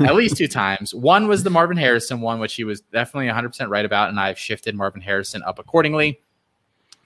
[0.07, 0.93] at least two times.
[0.95, 4.39] One was the Marvin Harrison one, which he was definitely 100% right about, and I've
[4.39, 6.21] shifted Marvin Harrison up accordingly.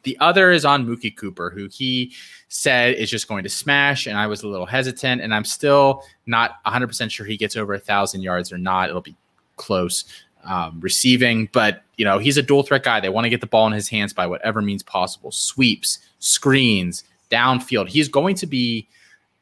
[0.03, 2.13] The other is on Mookie Cooper, who he
[2.49, 6.05] said is just going to smash, and I was a little hesitant, and I'm still
[6.27, 8.89] not 100% sure he gets over a thousand yards or not.
[8.89, 9.17] It'll be
[9.57, 10.05] close
[10.45, 13.01] um, receiving, but you know he's a dual threat guy.
[13.01, 17.05] They want to get the ball in his hands by whatever means possible: sweeps, screens,
[17.31, 17.89] downfield.
[17.89, 18.89] He's going to be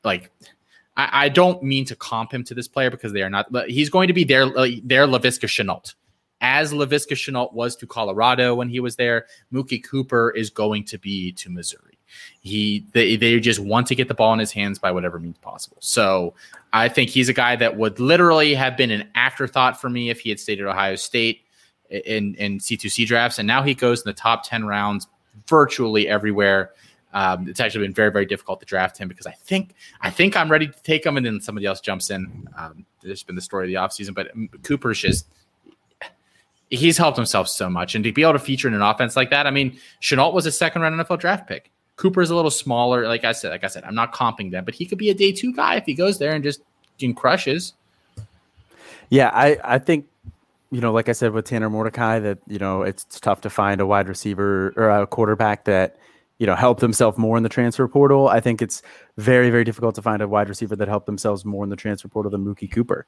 [0.03, 0.31] like
[0.97, 3.71] I, I, don't mean to comp him to this player because they are not, but
[3.71, 5.95] he's going to be their their Laviska Shenault.
[6.41, 10.99] As Laviska Shenault was to Colorado when he was there, Mookie Cooper is going to
[10.99, 11.99] be to Missouri.
[12.41, 15.39] He they, they just want to get the ball in his hands by whatever means
[15.39, 15.79] possible.
[15.81, 16.35] So
[16.73, 20.21] I think he's a guy that would literally have been an afterthought for me if
[20.21, 21.45] he had stayed at Ohio State
[21.91, 25.07] in in C2C drafts, and now he goes in the top ten rounds
[25.49, 26.73] virtually everywhere.
[27.13, 30.37] Um, it's actually been very, very difficult to draft him because I think I think
[30.37, 32.49] I'm ready to take him, and then somebody else jumps in.
[32.59, 34.31] Um, there's been the story of the offseason, but
[34.65, 35.29] Cooper's just
[36.71, 39.31] he's helped himself so much, and to be able to feature in an offense like
[39.31, 41.71] that, I mean, Shenault was a second round NFL draft pick.
[41.97, 43.51] Cooper's a little smaller, like I said.
[43.51, 45.77] Like I said, I'm not comping them, but he could be a day two guy
[45.77, 46.61] if he goes there and just
[47.17, 47.75] crushes.
[49.11, 50.07] Yeah, I I think
[50.71, 53.81] you know, like I said with Tanner Mordecai, that you know it's tough to find
[53.81, 55.97] a wide receiver or a quarterback that
[56.39, 58.29] you know, helped himself more in the transfer portal.
[58.29, 58.83] I think it's
[59.17, 62.09] very, very difficult to find a wide receiver that helped themselves more in the transfer
[62.09, 63.07] portal than Mookie Cooper.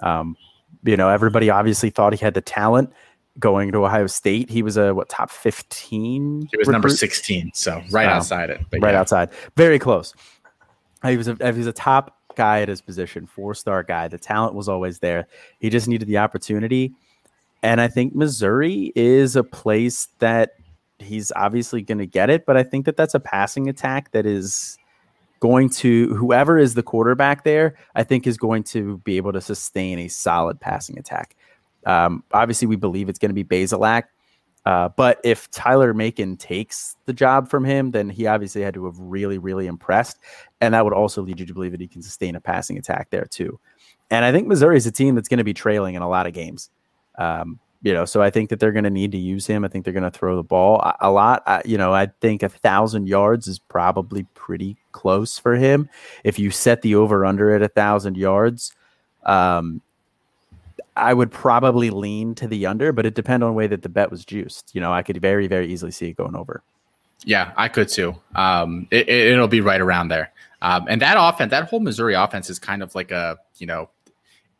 [0.00, 0.36] Um,
[0.84, 2.92] you know, everybody obviously thought he had the talent
[3.38, 4.48] going to Ohio State.
[4.48, 6.48] He was a what top fifteen?
[6.50, 6.72] He was recruit?
[6.72, 8.60] number sixteen, so right outside it.
[8.72, 9.00] right yeah.
[9.00, 10.14] outside, very close.
[11.04, 14.08] He was a he was a top guy at his position, four star guy.
[14.08, 15.26] The talent was always there.
[15.58, 16.94] He just needed the opportunity.
[17.62, 20.52] And I think Missouri is a place that
[20.98, 24.26] he's obviously going to get it, but I think that that's a passing attack that
[24.26, 24.78] is
[25.40, 29.40] going to whoever is the quarterback there, I think is going to be able to
[29.40, 31.36] sustain a solid passing attack.
[31.84, 34.04] Um, obviously, we believe it's going to be Bazelak,
[34.64, 38.84] uh, but if Tyler Macon takes the job from him, then he obviously had to
[38.86, 40.18] have really, really impressed,
[40.60, 43.10] and that would also lead you to believe that he can sustain a passing attack
[43.10, 43.60] there too.
[44.10, 46.26] And I think Missouri is a team that's going to be trailing in a lot
[46.26, 46.70] of games.
[47.18, 49.64] Um, you know, so I think that they're going to need to use him.
[49.64, 51.42] I think they're going to throw the ball a, lot.
[51.46, 55.88] I, you know, I think a thousand yards is probably pretty close for him.
[56.24, 58.74] If you set the over under at a thousand yards,
[59.24, 59.82] um,
[60.96, 63.88] I would probably lean to the under, but it depends on the way that the
[63.88, 64.74] bet was juiced.
[64.74, 66.62] You know, I could very, very easily see it going over.
[67.24, 68.14] Yeah, I could too.
[68.34, 70.32] Um, it, will be right around there.
[70.62, 73.90] Um, and that offense, that whole Missouri offense is kind of like a, you know,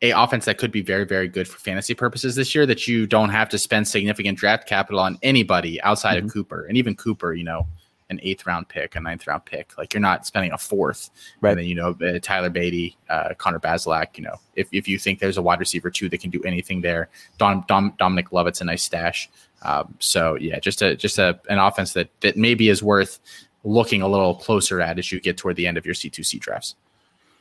[0.01, 3.07] a offense that could be very very good for fantasy purposes this year that you
[3.07, 6.27] don't have to spend significant draft capital on anybody outside mm-hmm.
[6.27, 6.65] of Cooper.
[6.65, 7.67] And even Cooper you know
[8.09, 11.09] an eighth round pick a ninth round pick like you're not spending a fourth.
[11.41, 11.51] Right.
[11.51, 14.99] And then you know uh, Tyler Beatty uh, Connor Bazelak you know if, if you
[14.99, 18.61] think there's a wide receiver too that can do anything there Dom, Dom Dominic Lovett's
[18.61, 19.29] a nice stash.
[19.63, 23.19] Um, so yeah just a just a an offense that that maybe is worth
[23.63, 26.75] looking a little closer at as you get toward the end of your C2C drafts.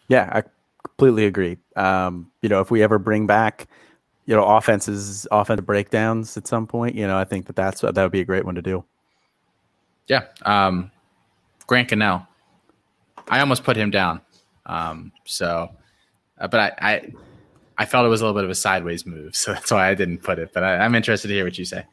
[0.09, 0.43] Yeah, I
[0.87, 1.59] completely agree.
[1.77, 3.67] Um, you know, if we ever bring back,
[4.27, 7.97] you know, offenses, offensive breakdowns at some point, you know, I think that that's that
[7.97, 8.85] would be a great one to do.
[10.09, 10.91] Yeah, um,
[11.67, 12.27] Grant Gunnell.
[13.29, 14.21] I almost put him down.
[14.67, 15.71] Um, so,
[16.39, 17.13] uh, but I, I,
[17.79, 19.95] I felt it was a little bit of a sideways move, so that's why I
[19.95, 20.53] didn't put it.
[20.53, 21.85] But I, I'm interested to hear what you say.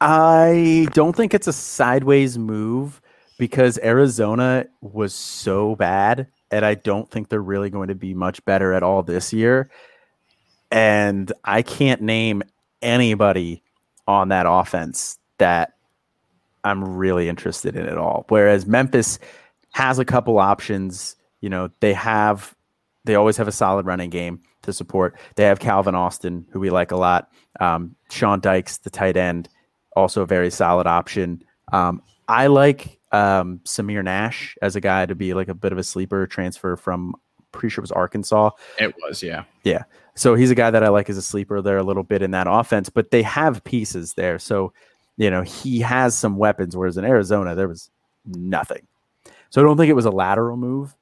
[0.00, 3.00] I don't think it's a sideways move
[3.38, 8.44] because Arizona was so bad and I don't think they're really going to be much
[8.44, 9.70] better at all this year.
[10.70, 12.42] And I can't name
[12.82, 13.62] anybody
[14.06, 15.74] on that offense that
[16.64, 18.26] I'm really interested in at all.
[18.28, 19.18] Whereas Memphis
[19.72, 21.16] has a couple options.
[21.40, 22.54] You know, they have
[23.04, 25.18] they always have a solid running game to support.
[25.36, 27.30] They have Calvin Austin, who we like a lot.
[27.60, 29.48] Um, Sean Dykes, the tight end,
[29.96, 31.42] also a very solid option.
[31.72, 35.78] Um, I like um, Samir Nash as a guy to be like a bit of
[35.78, 37.14] a sleeper transfer from
[37.52, 38.50] pretty sure it was Arkansas.
[38.78, 39.44] It was, yeah.
[39.64, 39.84] Yeah.
[40.14, 42.32] So he's a guy that I like as a sleeper there a little bit in
[42.32, 44.38] that offense, but they have pieces there.
[44.38, 44.72] So,
[45.16, 47.90] you know, he has some weapons, whereas in Arizona, there was
[48.26, 48.86] nothing.
[49.50, 50.94] So I don't think it was a lateral move.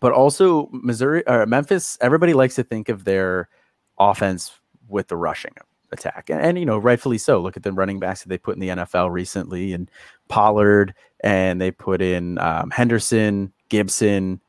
[0.00, 3.48] But also Missouri or Memphis, everybody likes to think of their
[3.98, 4.52] offense
[4.88, 5.52] with the rushing
[5.92, 6.30] attack.
[6.30, 7.40] And, and, you know, rightfully so.
[7.40, 9.88] Look at the running backs that they put in the NFL recently and
[10.28, 14.40] Pollard and they put in um, Henderson, Gibson,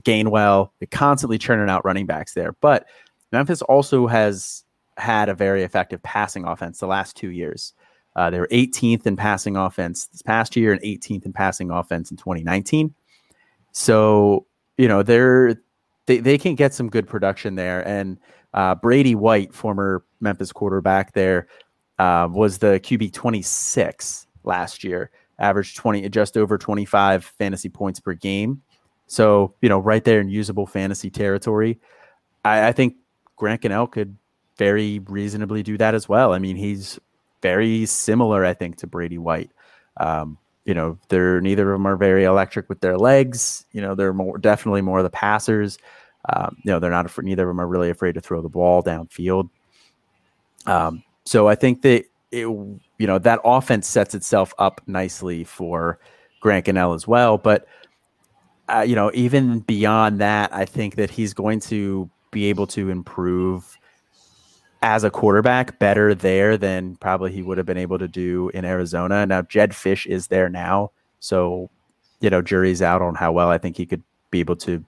[0.00, 0.70] Gainwell.
[0.78, 2.52] They're constantly churning out running backs there.
[2.60, 2.86] But
[3.32, 4.64] Memphis also has
[4.96, 7.72] had a very effective passing offense the last two years.
[8.16, 12.10] Uh, they were 18th in passing offense this past year and 18th in passing offense
[12.10, 12.94] in 2019.
[13.72, 14.46] So,
[14.78, 15.56] you know, they're
[16.06, 17.86] they, they can get some good production there.
[17.86, 18.18] And
[18.52, 21.48] uh, Brady White, former Memphis quarterback there,
[21.98, 28.14] uh, was the QB 26 last year, averaged 20, just over 25 fantasy points per
[28.14, 28.62] game.
[29.06, 31.78] So, you know, right there in usable fantasy territory.
[32.44, 32.96] I, I think
[33.36, 34.16] Grant Gunnell could
[34.56, 36.32] very reasonably do that as well.
[36.32, 36.98] I mean, he's
[37.42, 39.50] very similar, I think, to Brady White.
[39.98, 43.66] Um, you know, they're neither of them are very electric with their legs.
[43.72, 45.78] You know, they're more definitely more of the passers.
[46.32, 48.82] Um, you know, they're not neither of them are really afraid to throw the ball
[48.82, 49.50] downfield.
[50.66, 52.46] Um, so I think that it,
[52.98, 55.98] you know, that offense sets itself up nicely for
[56.40, 57.38] Grant Gunnell as well.
[57.38, 57.66] But
[58.68, 62.90] uh, you know, even beyond that, I think that he's going to be able to
[62.90, 63.78] improve
[64.82, 68.64] as a quarterback better there than probably he would have been able to do in
[68.64, 69.24] Arizona.
[69.26, 70.90] Now Jed Fish is there now,
[71.20, 71.70] so
[72.20, 74.84] you know jury's out on how well I think he could be able to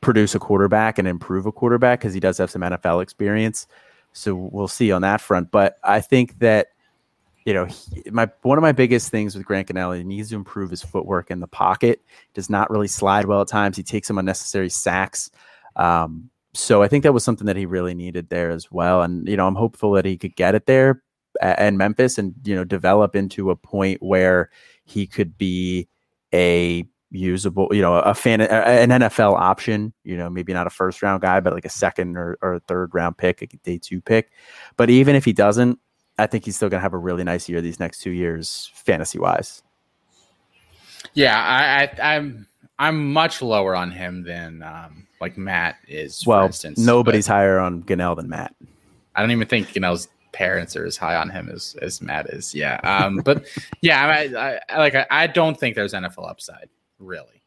[0.00, 3.66] produce a quarterback and improve a quarterback because he does have some NFL experience.
[4.12, 5.50] So we'll see on that front.
[5.50, 6.68] But I think that
[7.46, 10.36] you know he, my one of my biggest things with Grant Gunnell, he needs to
[10.36, 12.02] improve his footwork in the pocket.
[12.34, 13.78] Does not really slide well at times.
[13.78, 15.30] He takes some unnecessary sacks.
[15.76, 19.02] Um, so I think that was something that he really needed there as well.
[19.02, 21.02] And you know, I'm hopeful that he could get it there
[21.40, 24.50] and Memphis, and you know, develop into a point where
[24.84, 25.88] he could be
[26.34, 29.92] a usable, you know, a fan, an NFL option.
[30.04, 32.60] You know, maybe not a first round guy, but like a second or, or a
[32.60, 34.30] third round pick, a day two pick.
[34.76, 35.78] But even if he doesn't,
[36.18, 38.70] I think he's still going to have a really nice year these next two years,
[38.74, 39.62] fantasy wise.
[41.14, 42.46] Yeah, I, I I'm
[42.78, 46.26] I'm much lower on him than um, like Matt is.
[46.26, 48.54] Well, instance, nobody's higher on Gunnell than Matt.
[49.14, 52.54] I don't even think Gunnell's parents are as high on him as, as Matt is.
[52.54, 53.46] Yeah, um, but
[53.80, 57.42] yeah, I, I like I, I don't think there's NFL upside really.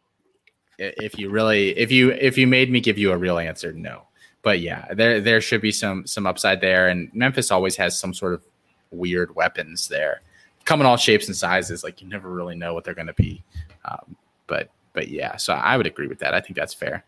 [0.78, 4.03] If you really, if you if you made me give you a real answer, no.
[4.41, 8.13] But yeah, there there should be some some upside there, and Memphis always has some
[8.13, 8.45] sort of
[8.92, 10.22] weird weapons there,
[10.66, 11.84] come in all shapes and sizes.
[11.84, 13.44] Like you never really know what they're going to be.
[13.86, 14.16] Um,
[14.48, 16.34] but but yeah, so I would agree with that.
[16.34, 17.06] I think that's fair.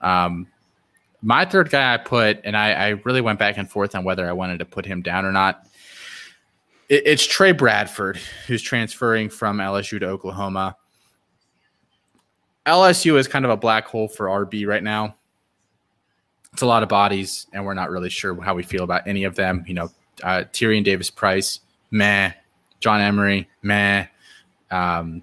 [0.00, 0.46] Um,
[1.22, 4.28] my third guy I put, and I, I really went back and forth on whether
[4.28, 5.66] I wanted to put him down or not.
[6.88, 10.76] It, it's Trey Bradford, who's transferring from LSU to Oklahoma.
[12.66, 15.16] LSU is kind of a black hole for RB right now.
[16.52, 19.24] It's a lot of bodies, and we're not really sure how we feel about any
[19.24, 19.64] of them.
[19.66, 19.90] You know,
[20.22, 21.60] uh, Tyrion Davis Price,
[21.90, 22.32] meh.
[22.80, 24.06] John Emery, meh.
[24.70, 25.22] Um,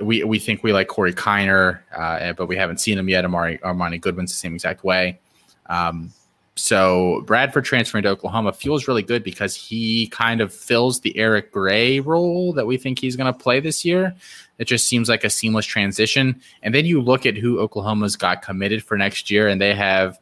[0.00, 3.24] we we think we like Corey Kiner, uh, but we haven't seen him yet.
[3.24, 5.18] Amari Armoni Goodwin's the same exact way.
[5.66, 6.12] Um,
[6.56, 11.52] so Bradford transferring to Oklahoma feels really good because he kind of fills the Eric
[11.52, 14.14] Gray role that we think he's going to play this year.
[14.58, 16.40] It just seems like a seamless transition.
[16.64, 20.18] And then you look at who Oklahoma's got committed for next year, and they have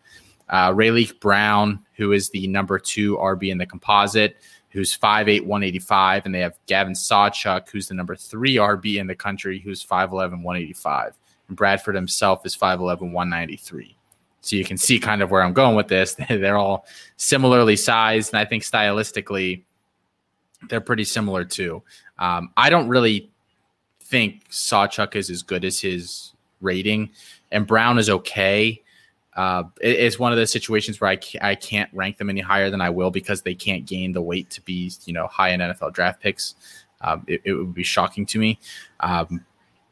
[0.49, 4.37] uh, Raleek Brown, who is the number two RB in the composite
[4.77, 6.27] who's 5'8, 185.
[6.27, 10.43] And they have Gavin Sawchuk, who's the number three RB in the country, who's 5'11,
[10.43, 11.17] 185.
[11.49, 13.97] And Bradford himself is 5'11, 193.
[14.43, 16.15] So you can see kind of where I'm going with this.
[16.29, 16.85] They're all
[17.17, 18.35] similarly sized.
[18.35, 19.63] And I think stylistically,
[20.69, 21.83] they're pretty similar too.
[22.19, 23.31] Um, I don't really
[24.01, 27.11] think Sawchuk is as good as his rating,
[27.51, 28.83] and Brown is okay
[29.37, 32.71] uh, it, it's one of those situations where I, I can't rank them any higher
[32.71, 35.61] than I will because they can't gain the weight to be you know high in
[35.61, 36.55] NFL draft picks.
[37.03, 38.59] Um, it, it, would be shocking to me,
[39.01, 39.45] um,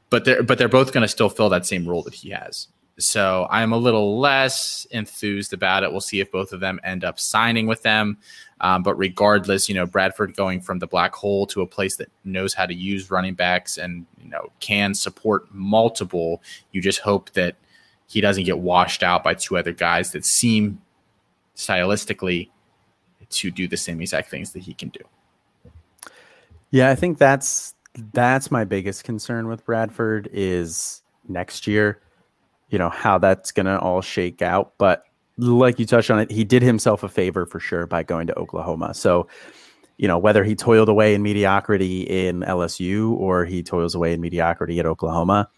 [0.08, 2.68] but they're but they're both going to still fill that same role that he has.
[2.98, 5.90] So I'm a little less enthused about it.
[5.90, 8.18] We'll see if both of them end up signing with them.
[8.60, 12.08] Um, but regardless, you know, Bradford going from the black hole to a place that
[12.24, 16.40] knows how to use running backs and you know can support multiple.
[16.72, 17.56] You just hope that
[18.06, 20.80] he doesn't get washed out by two other guys that seem
[21.56, 22.50] stylistically
[23.30, 25.00] to do the same exact things that he can do.
[26.70, 27.74] Yeah, I think that's
[28.12, 32.00] that's my biggest concern with Bradford is next year,
[32.68, 35.04] you know, how that's going to all shake out, but
[35.38, 38.38] like you touched on it, he did himself a favor for sure by going to
[38.38, 38.94] Oklahoma.
[38.94, 39.26] So,
[39.96, 44.20] you know, whether he toiled away in mediocrity in LSU or he toils away in
[44.20, 45.48] mediocrity at Oklahoma,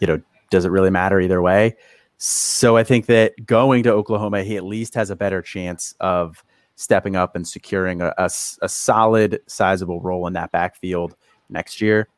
[0.00, 0.20] you know,
[0.50, 1.76] does it really matter either way?
[2.18, 6.44] So I think that going to Oklahoma, he at least has a better chance of
[6.76, 8.30] stepping up and securing a, a,
[8.62, 11.14] a solid, sizable role in that backfield
[11.48, 12.08] next year.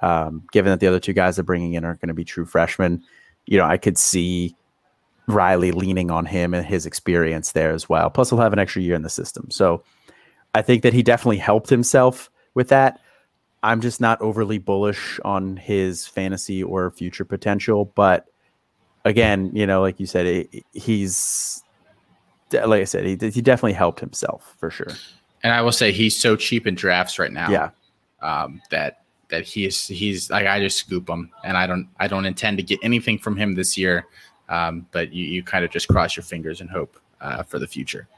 [0.00, 2.44] Um, given that the other two guys they're bringing in are going to be true
[2.44, 3.02] freshmen,
[3.46, 4.56] you know, I could see
[5.28, 8.10] Riley leaning on him and his experience there as well.
[8.10, 9.50] Plus, he'll have an extra year in the system.
[9.50, 9.82] So
[10.54, 13.00] I think that he definitely helped himself with that.
[13.62, 18.26] I'm just not overly bullish on his fantasy or future potential, but
[19.04, 21.62] again, you know, like you said, he, he's
[22.52, 24.92] like I said, he he definitely helped himself for sure.
[25.42, 27.50] And I will say he's so cheap in drafts right now.
[27.50, 27.70] Yeah.
[28.20, 32.26] Um, that that he's he's like I just scoop him, and I don't I don't
[32.26, 34.06] intend to get anything from him this year.
[34.48, 37.66] Um, but you you kind of just cross your fingers and hope uh, for the
[37.66, 38.08] future.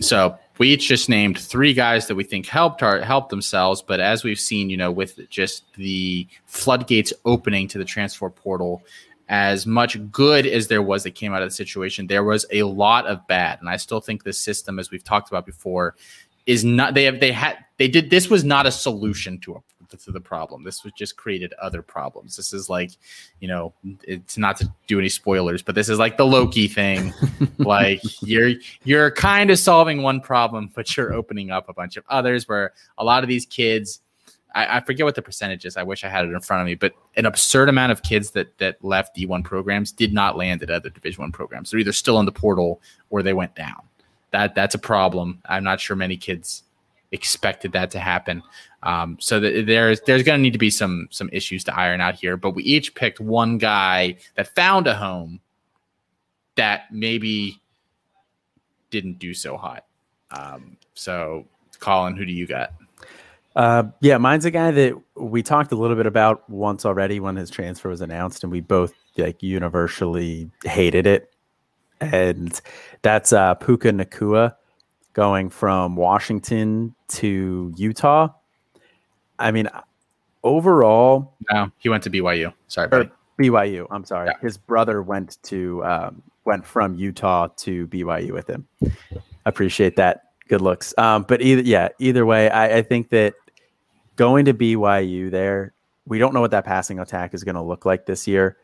[0.00, 4.00] So we each just named three guys that we think helped our helped themselves, but
[4.00, 8.82] as we've seen, you know, with just the floodgates opening to the transfer portal,
[9.28, 12.62] as much good as there was that came out of the situation, there was a
[12.64, 13.58] lot of bad.
[13.60, 15.94] And I still think this system, as we've talked about before,
[16.46, 19.60] is not they have they had they did this was not a solution to a
[20.00, 20.64] to the problem.
[20.64, 22.36] This was just created other problems.
[22.36, 22.92] This is like,
[23.40, 23.72] you know,
[24.02, 27.12] it's not to do any spoilers, but this is like the Loki thing.
[27.58, 28.52] like you're
[28.84, 32.72] you're kind of solving one problem, but you're opening up a bunch of others where
[32.98, 34.00] a lot of these kids
[34.54, 35.76] I, I, forget what the percentage is.
[35.76, 38.30] I wish I had it in front of me, but an absurd amount of kids
[38.32, 41.70] that that left D1 programs did not land at other Division One programs.
[41.70, 42.80] They're either still in the portal
[43.10, 43.82] or they went down.
[44.30, 45.40] That that's a problem.
[45.46, 46.62] I'm not sure many kids
[47.12, 48.42] expected that to happen.
[48.84, 52.14] Um, so there's there's going to need to be some some issues to iron out
[52.14, 52.36] here.
[52.36, 55.40] But we each picked one guy that found a home
[56.56, 57.60] that maybe
[58.90, 59.86] didn't do so hot.
[60.30, 61.46] Um, so,
[61.80, 62.72] Colin, who do you got?
[63.56, 67.36] Uh, yeah, mine's a guy that we talked a little bit about once already when
[67.36, 71.32] his transfer was announced, and we both like universally hated it.
[72.00, 72.60] And
[73.02, 74.56] that's uh, Puka Nacua
[75.14, 78.28] going from Washington to Utah.
[79.38, 79.68] I mean,
[80.42, 82.52] overall, no, he went to BYU.
[82.68, 83.10] Sorry, buddy.
[83.38, 83.86] BYU.
[83.90, 84.28] I'm sorry.
[84.28, 84.38] Yeah.
[84.40, 88.66] His brother went to um, went from Utah to BYU with him.
[89.44, 90.32] Appreciate that.
[90.48, 90.94] Good looks.
[90.98, 93.34] Um, but either yeah, either way, I, I think that
[94.16, 95.72] going to BYU there,
[96.06, 98.58] we don't know what that passing attack is going to look like this year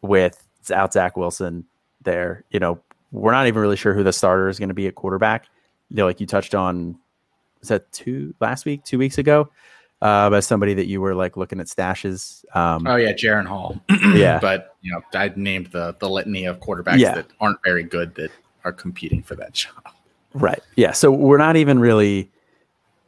[0.00, 1.64] with out Zach Wilson
[2.02, 2.44] there.
[2.50, 2.80] You know,
[3.12, 5.46] we're not even really sure who the starter is going to be at quarterback.
[5.90, 6.96] You know, like you touched on,
[7.60, 9.50] was that two last week, two weeks ago?
[10.00, 12.44] Uh, as somebody that you were like looking at stashes.
[12.54, 13.80] Um, oh yeah, Jaren Hall.
[14.14, 17.14] yeah, but you know, I named the the litany of quarterbacks yeah.
[17.14, 18.30] that aren't very good that
[18.64, 19.74] are competing for that job.
[20.34, 20.62] Right.
[20.76, 20.92] Yeah.
[20.92, 22.30] So we're not even really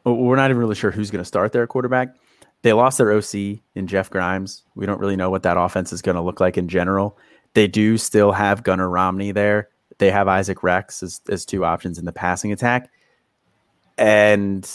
[0.05, 2.17] we're not even really sure who's going to start their quarterback.
[2.63, 4.63] They lost their OC in Jeff Grimes.
[4.75, 7.17] We don't really know what that offense is going to look like in general.
[7.55, 9.69] They do still have Gunnar Romney there.
[9.99, 12.91] They have Isaac Rex as, as two options in the passing attack.
[13.99, 14.69] And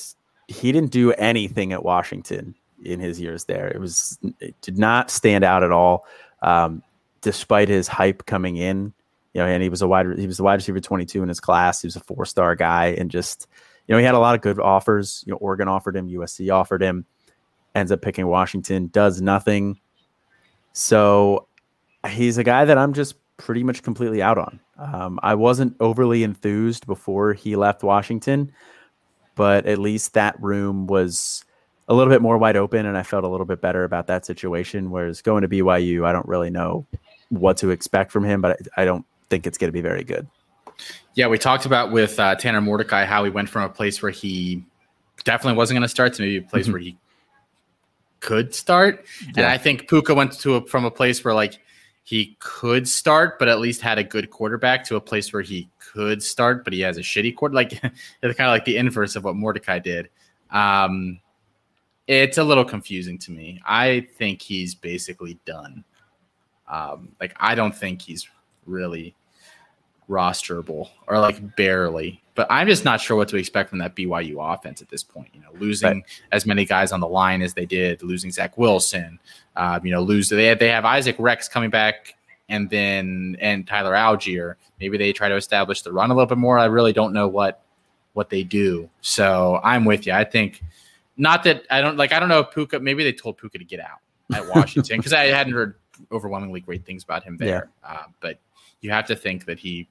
[0.48, 3.68] he didn't do anything at Washington in his years there.
[3.68, 6.06] It was it did not stand out at all,
[6.41, 6.84] um,
[7.22, 8.93] despite his hype coming in.
[9.34, 11.30] You know, and he was a wide he was the wide receiver twenty two in
[11.30, 11.82] his class.
[11.82, 13.48] He was a four star guy, and just
[13.88, 15.24] you know, he had a lot of good offers.
[15.26, 17.06] You know, Oregon offered him, USC offered him,
[17.74, 19.80] ends up picking Washington, does nothing.
[20.74, 21.48] So
[22.10, 24.60] he's a guy that I'm just pretty much completely out on.
[24.78, 28.52] Um, I wasn't overly enthused before he left Washington,
[29.36, 31.44] but at least that room was
[31.88, 34.26] a little bit more wide open, and I felt a little bit better about that
[34.26, 34.90] situation.
[34.90, 36.86] Whereas going to BYU, I don't really know
[37.30, 40.04] what to expect from him, but I, I don't think it's going to be very
[40.04, 40.28] good.
[41.14, 44.12] Yeah, we talked about with uh, Tanner Mordecai how he went from a place where
[44.12, 44.64] he
[45.24, 46.74] definitely wasn't going to start to maybe a place mm-hmm.
[46.74, 46.98] where he
[48.20, 49.06] could start.
[49.22, 49.44] Yeah.
[49.44, 51.60] And I think Puka went to a, from a place where like
[52.06, 55.68] he could start, but at least had a good quarterback to a place where he
[55.80, 57.56] could start, but he has a shitty quarter.
[57.56, 60.10] Like it's kind of like the inverse of what Mordecai did.
[60.51, 61.20] Um,
[62.06, 63.60] it's a little confusing to me.
[63.66, 65.84] I think he's basically done.
[66.68, 68.30] Um, like I don't think he's
[68.68, 69.16] really
[70.10, 72.22] rosterable or like barely.
[72.36, 75.30] But I'm just not sure what to expect from that BYU offense at this point.
[75.34, 76.22] You know, losing right.
[76.32, 79.20] as many guys on the line as they did, losing Zach Wilson.
[79.56, 82.16] Um, you know, lose they have, they have Isaac Rex coming back,
[82.49, 84.56] and then and Tyler Allgeier.
[84.82, 86.60] Maybe they try to establish the run a little bit more.
[86.60, 87.64] I really don't know what
[88.14, 88.89] what they do.
[89.01, 90.14] So I'm with you.
[90.14, 90.62] I think
[91.18, 92.12] not that I don't like.
[92.12, 92.80] I don't know if Puka.
[92.82, 93.99] Maybe they told Puka to get out
[94.34, 95.76] at Washington because I hadn't heard
[96.12, 97.70] overwhelmingly great things about him there.
[97.84, 97.89] Yeah.
[97.89, 98.39] Uh, but
[98.82, 99.88] you have to think that he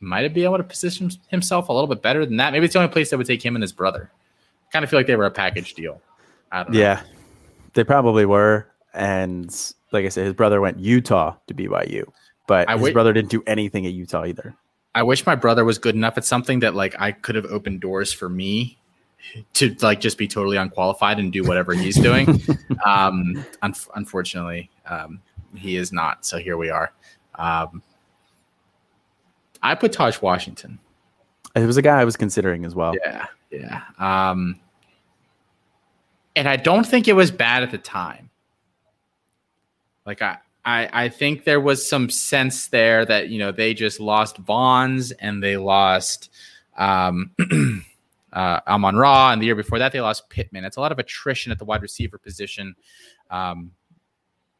[0.00, 2.52] might have been able to position himself a little bit better than that.
[2.52, 4.10] Maybe it's the only place that would take him and his brother.
[4.72, 6.00] Kind of feel like they were a package deal.
[6.70, 7.02] Yeah,
[7.74, 8.66] they probably were.
[8.94, 9.50] And
[9.92, 12.10] like I said, his brother went Utah to BYU,
[12.46, 14.54] but I his w- brother didn't do anything at Utah either.
[14.94, 17.80] I wish my brother was good enough at something that like I could have opened
[17.80, 18.78] doors for me
[19.54, 22.40] to like just be totally unqualified and do whatever he's doing.
[22.84, 25.20] um, un- unfortunately, um,
[25.54, 26.24] he is not.
[26.24, 26.92] So here we are.
[27.34, 27.82] Um,
[29.62, 30.78] I put Tahj Washington.
[31.54, 32.94] It was a guy I was considering as well.
[33.04, 33.82] Yeah, yeah.
[33.98, 34.60] Um,
[36.36, 38.30] and I don't think it was bad at the time.
[40.06, 44.00] Like I, I, I think there was some sense there that you know they just
[44.00, 46.30] lost Vaughns and they lost
[46.76, 47.32] um,
[48.32, 50.64] uh, Amon Ra, and the year before that they lost Pittman.
[50.64, 52.76] It's a lot of attrition at the wide receiver position.
[53.30, 53.72] Um,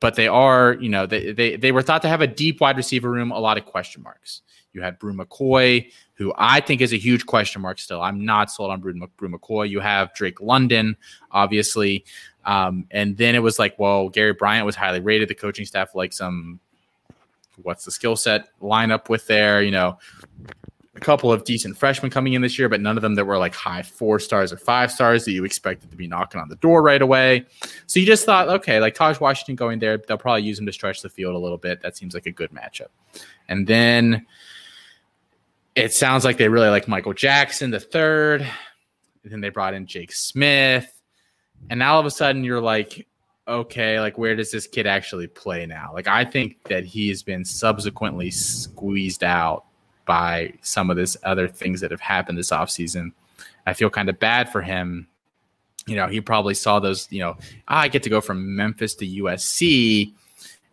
[0.00, 2.76] but they are, you know, they, they they were thought to have a deep wide
[2.76, 4.42] receiver room, a lot of question marks.
[4.72, 8.00] You had Bru McCoy, who I think is a huge question mark still.
[8.00, 9.68] I'm not sold on Bru, Bru McCoy.
[9.68, 10.96] You have Drake London,
[11.32, 12.04] obviously.
[12.44, 15.28] Um, and then it was like, well, Gary Bryant was highly rated.
[15.28, 16.60] The coaching staff like some
[17.62, 19.98] what's the skill set lineup with there, you know,
[20.98, 23.38] a couple of decent freshmen coming in this year, but none of them that were
[23.38, 26.56] like high four stars or five stars that you expected to be knocking on the
[26.56, 27.46] door right away.
[27.86, 30.72] So you just thought, okay, like Tahj Washington going there, they'll probably use him to
[30.72, 31.80] stretch the field a little bit.
[31.82, 32.88] That seems like a good matchup.
[33.48, 34.26] And then
[35.76, 38.46] it sounds like they really like Michael Jackson the third.
[39.22, 41.00] Then they brought in Jake Smith.
[41.70, 43.06] And now all of a sudden you're like,
[43.46, 45.92] okay, like where does this kid actually play now?
[45.94, 49.64] Like I think that he has been subsequently squeezed out
[50.08, 53.12] by some of this other things that have happened this offseason.
[53.66, 55.06] I feel kind of bad for him.
[55.86, 57.36] You know, he probably saw those, you know,
[57.68, 60.12] ah, I get to go from Memphis to USC.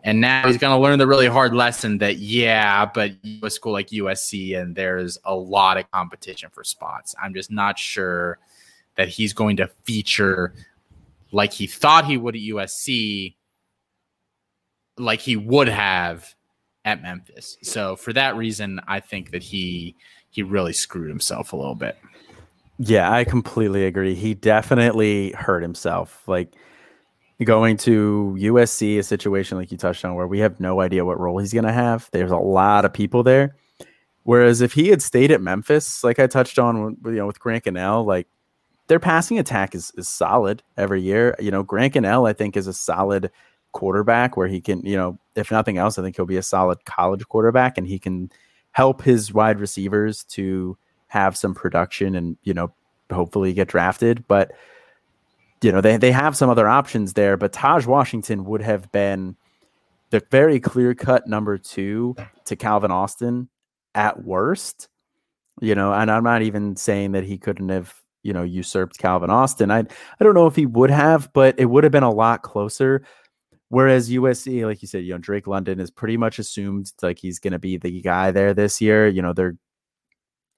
[0.04, 3.12] And now he's going to learn the really hard lesson that, yeah, but
[3.44, 7.14] a school like USC and there's a lot of competition for spots.
[7.22, 8.40] I'm just not sure
[8.96, 10.54] that he's going to feature
[11.32, 13.36] like he thought he would at USC,
[14.98, 16.36] like he would have
[16.86, 17.58] at Memphis.
[17.64, 19.96] So for that reason, I think that he
[20.30, 21.98] he really screwed himself a little bit.
[22.78, 24.16] Yeah, I completely agree.
[24.16, 26.24] He definitely hurt himself.
[26.28, 26.54] Like
[27.44, 31.20] going to USC, a situation like you touched on, where we have no idea what
[31.20, 32.10] role he's going to have.
[32.12, 33.56] There's a lot of people there.
[34.24, 37.66] Whereas if he had stayed at Memphis, like I touched on, you know, with Grant
[37.66, 38.28] Gunnell, like
[38.88, 41.36] their passing attack is, is solid every year.
[41.40, 43.32] You know, Grant Gunnell, I think, is a solid
[43.76, 46.84] quarterback where he can, you know, if nothing else, I think he'll be a solid
[46.86, 48.32] college quarterback and he can
[48.72, 52.74] help his wide receivers to have some production and, you know,
[53.12, 54.26] hopefully get drafted.
[54.28, 54.54] But,
[55.62, 59.36] you know, they, they have some other options there, but Tahj Washington would have been
[60.10, 62.16] the very clear cut number two
[62.46, 63.50] to Calvin Austin
[63.94, 64.88] at worst.
[65.62, 69.30] You know, and I'm not even saying that he couldn't have you know usurped Calvin
[69.30, 69.72] Austin.
[69.72, 72.42] I I don't know if he would have, but it would have been a lot
[72.42, 73.04] closer.
[73.70, 77.40] Whereas USC, like you said, you know Drake London is pretty much assumed like he's
[77.40, 79.08] going to be the guy there this year.
[79.08, 79.58] You know they're,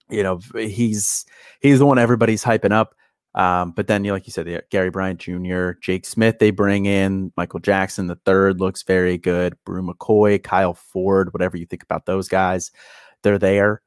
[0.09, 1.25] you know he's
[1.61, 2.95] he's the one everybody's hyping up.
[3.35, 6.87] Um, but then, you know, like you said, Gary Bryant Jr., Jake Smith, they bring
[6.87, 9.55] in Michael Jackson the third looks very good.
[9.63, 12.71] Bru McCoy, Kyle Ford, whatever you think about those guys,
[13.21, 13.83] they're there.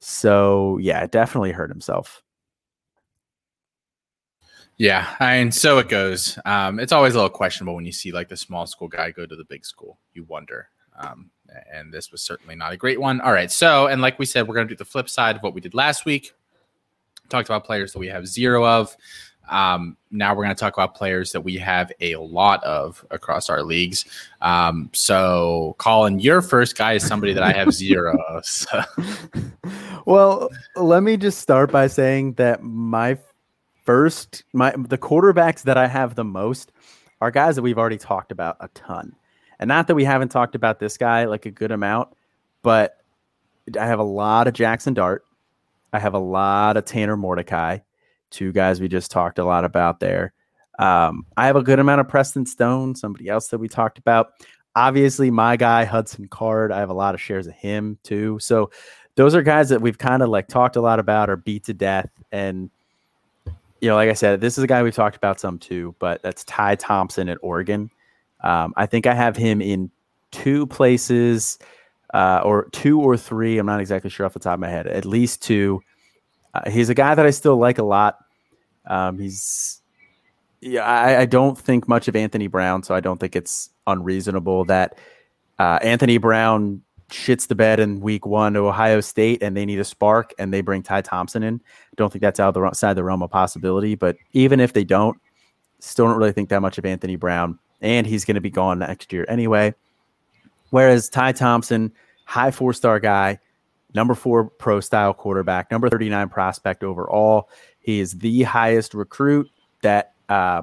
[0.00, 2.22] So yeah, definitely hurt himself.
[4.80, 6.38] Yeah, and so it goes.
[6.46, 9.26] Um, it's always a little questionable when you see like the small school guy go
[9.26, 9.98] to the big school.
[10.14, 10.70] You wonder.
[10.98, 11.30] Um,
[11.70, 13.20] and this was certainly not a great one.
[13.20, 15.42] All right, so and like we said, we're going to do the flip side of
[15.42, 16.32] what we did last week.
[17.28, 18.96] Talked about players that we have zero of.
[19.50, 23.50] Um, now we're going to talk about players that we have a lot of across
[23.50, 24.06] our leagues.
[24.40, 28.46] Um, so, Colin, your first guy is somebody that I have zero of.
[28.46, 28.80] So.
[30.06, 33.18] Well, let me just start by saying that my
[33.84, 36.72] first, my the quarterbacks that I have the most
[37.20, 39.14] are guys that we've already talked about a ton.
[39.58, 42.08] And not that we haven't talked about this guy like a good amount,
[42.62, 42.96] but
[43.78, 45.24] I have a lot of Jackson Dart.
[45.92, 47.78] I have a lot of Tanner Mordecai,
[48.30, 50.32] two guys we just talked a lot about there.
[50.78, 54.30] Um, I have a good amount of Preston Stone, somebody else that we talked about.
[54.74, 56.72] Obviously, my guy Hudson Card.
[56.72, 58.38] I have a lot of shares of him too.
[58.40, 58.70] So
[59.16, 61.74] those are guys that we've kind of like talked a lot about or beat to
[61.74, 62.10] death.
[62.32, 62.70] And
[63.80, 66.22] you know, like I said, this is a guy we've talked about some too, but
[66.22, 67.90] that's Ty Thompson at Oregon.
[68.42, 69.90] Um, I think I have him in
[70.30, 71.58] two places,
[72.14, 73.58] uh, or two or three.
[73.58, 74.86] I'm not exactly sure off the top of my head.
[74.86, 75.82] At least two.
[76.52, 78.18] Uh, he's a guy that I still like a lot.
[78.86, 79.80] Um, he's,
[80.60, 84.64] yeah, I, I, don't think much of Anthony Brown, so I don't think it's unreasonable
[84.64, 84.98] that
[85.58, 89.78] uh, Anthony Brown shits the bed in week one to Ohio State and they need
[89.78, 91.60] a spark and they bring Ty Thompson in.
[91.96, 93.94] Don't think that's out of the side of the realm of possibility.
[93.94, 95.20] But even if they don't,
[95.78, 97.58] still don't really think that much of Anthony Brown.
[97.80, 99.74] And he's going to be gone next year anyway.
[100.70, 101.92] Whereas Ty Thompson,
[102.24, 103.38] high four star guy,
[103.94, 107.48] number four pro style quarterback, number 39 prospect overall.
[107.80, 109.50] He is the highest recruit
[109.82, 110.62] that uh,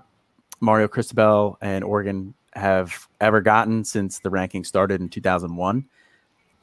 [0.60, 5.86] Mario Cristobal and Oregon have ever gotten since the ranking started in 2001.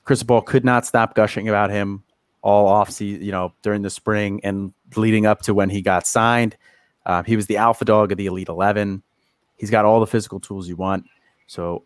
[0.04, 2.02] Cristobal could not stop gushing about him
[2.42, 6.06] all off season, you know, during the spring and leading up to when he got
[6.06, 6.56] signed.
[7.06, 9.02] Uh, he was the alpha dog of the Elite 11.
[9.56, 11.06] He's got all the physical tools you want.
[11.46, 11.84] So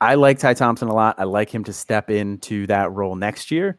[0.00, 1.16] I like Ty Thompson a lot.
[1.18, 3.78] I like him to step into that role next year.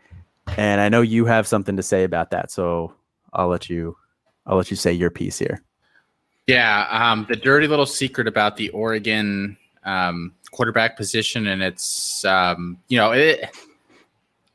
[0.57, 2.51] And I know you have something to say about that.
[2.51, 2.93] So
[3.33, 3.97] I'll let you
[4.45, 5.63] I'll let you say your piece here.
[6.47, 12.77] Yeah, um, the dirty little secret about the Oregon um, quarterback position, and it's um,
[12.87, 13.49] you know, it,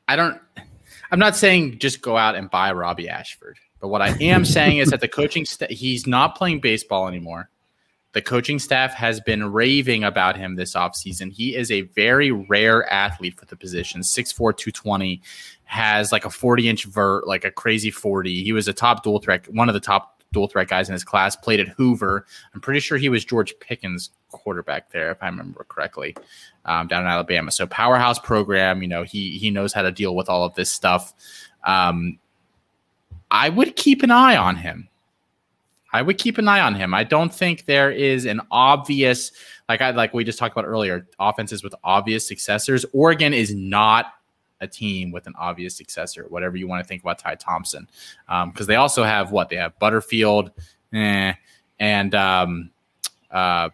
[0.09, 0.41] I don't.
[1.13, 4.79] I'm not saying just go out and buy Robbie Ashford, but what I am saying
[4.79, 7.51] is that the coaching st- he's not playing baseball anymore.
[8.13, 11.31] The coaching staff has been raving about him this offseason.
[11.31, 14.01] He is a very rare athlete for the position.
[14.01, 15.23] 6'4, 220,
[15.63, 18.43] has like a 40 inch vert, like a crazy 40.
[18.43, 21.05] He was a top dual threat, one of the top dual threat guys in his
[21.05, 22.27] class, played at Hoover.
[22.55, 26.17] I'm pretty sure he was George Pickens' quarterback there, if I remember correctly,
[26.65, 27.51] um, down in Alabama.
[27.51, 30.71] So powerhouse program, you know, he he knows how to deal with all of this
[30.71, 31.13] stuff.
[31.65, 32.19] Um,
[33.31, 34.89] I would keep an eye on him.
[35.93, 36.95] I would keep an eye on him.
[36.95, 39.33] I don't think there is an obvious,
[39.69, 42.85] like I like we just talked about earlier, offenses with obvious successors.
[42.93, 44.15] Oregon is not
[44.61, 47.89] a team with an obvious successor, whatever you want to think about Ty Thompson,
[48.27, 50.51] because um, they also have what they have Butterfield,
[50.93, 51.33] eh,
[51.79, 52.71] and um,
[53.31, 53.71] uh,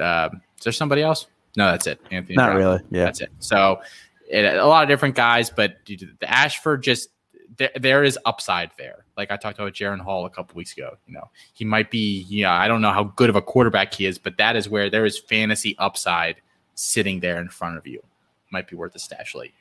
[0.00, 1.26] uh, is there somebody else?
[1.56, 2.00] No, that's it.
[2.10, 2.36] Anthony.
[2.36, 2.56] Not Brown.
[2.56, 2.80] really.
[2.90, 3.30] Yeah, that's it.
[3.40, 3.80] So
[4.28, 7.10] it, a lot of different guys, but the Ashford just
[7.56, 9.04] there, there is upside there.
[9.16, 10.96] Like I talked about Jaren Hall a couple weeks ago.
[11.06, 12.24] You know, he might be.
[12.28, 14.88] Yeah, I don't know how good of a quarterback he is, but that is where
[14.88, 16.40] there is fantasy upside
[16.74, 18.02] sitting there in front of you.
[18.50, 19.52] Might be worth a stash late.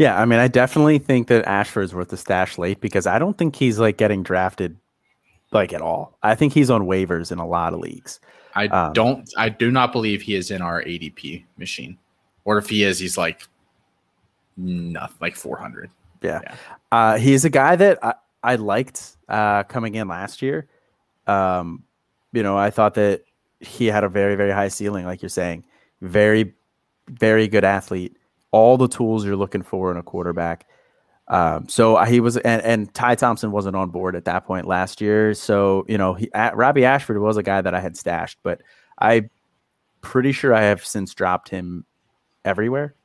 [0.00, 3.36] Yeah, I mean, I definitely think that Ashford's worth the stash late because I don't
[3.36, 4.78] think he's like getting drafted
[5.52, 6.16] like at all.
[6.22, 8.18] I think he's on waivers in a lot of leagues.
[8.54, 9.30] I um, don't.
[9.36, 11.98] I do not believe he is in our ADP machine,
[12.46, 13.42] or if he is, he's like
[14.56, 15.90] nothing, like four hundred.
[16.22, 16.54] Yeah, yeah.
[16.90, 20.66] Uh, he's a guy that I, I liked uh, coming in last year.
[21.26, 21.84] Um,
[22.32, 23.24] you know, I thought that
[23.60, 25.66] he had a very very high ceiling, like you're saying,
[26.00, 26.54] very
[27.06, 28.16] very good athlete
[28.52, 30.66] all the tools you're looking for in a quarterback.
[31.28, 35.00] Um, so he was, and, and, Ty Thompson wasn't on board at that point last
[35.00, 35.32] year.
[35.34, 38.62] So you know, he, at, Robbie Ashford was a guy that I had stashed, but
[39.00, 39.30] I
[40.00, 41.84] pretty sure I have since dropped him
[42.44, 42.96] everywhere.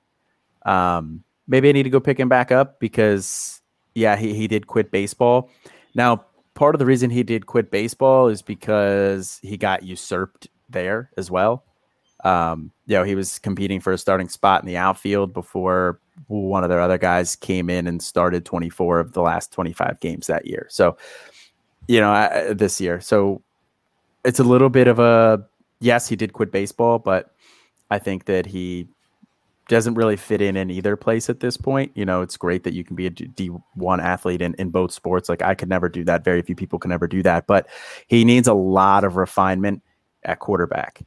[0.65, 3.61] Um, maybe I need to go pick him back up because
[3.93, 5.51] yeah, he he did quit baseball.
[5.93, 6.25] Now,
[6.55, 11.29] part of the reason he did quit baseball is because he got usurped there as
[11.29, 11.63] well.
[12.25, 16.63] Um, you know, he was competing for a starting spot in the outfield before one
[16.63, 20.47] of their other guys came in and started 24 of the last 25 games that
[20.47, 20.65] year.
[20.69, 20.97] So,
[21.87, 22.99] you know, uh, this year.
[22.99, 23.43] So
[24.23, 25.45] it's a little bit of a
[25.79, 27.31] yes, he did quit baseball, but
[27.91, 28.87] I think that he
[29.67, 31.91] doesn't really fit in in either place at this point.
[31.95, 35.29] You know, it's great that you can be a D1 athlete in, in both sports.
[35.29, 36.23] Like I could never do that.
[36.23, 37.67] Very few people can ever do that, but
[38.07, 39.83] he needs a lot of refinement
[40.23, 41.03] at quarterback.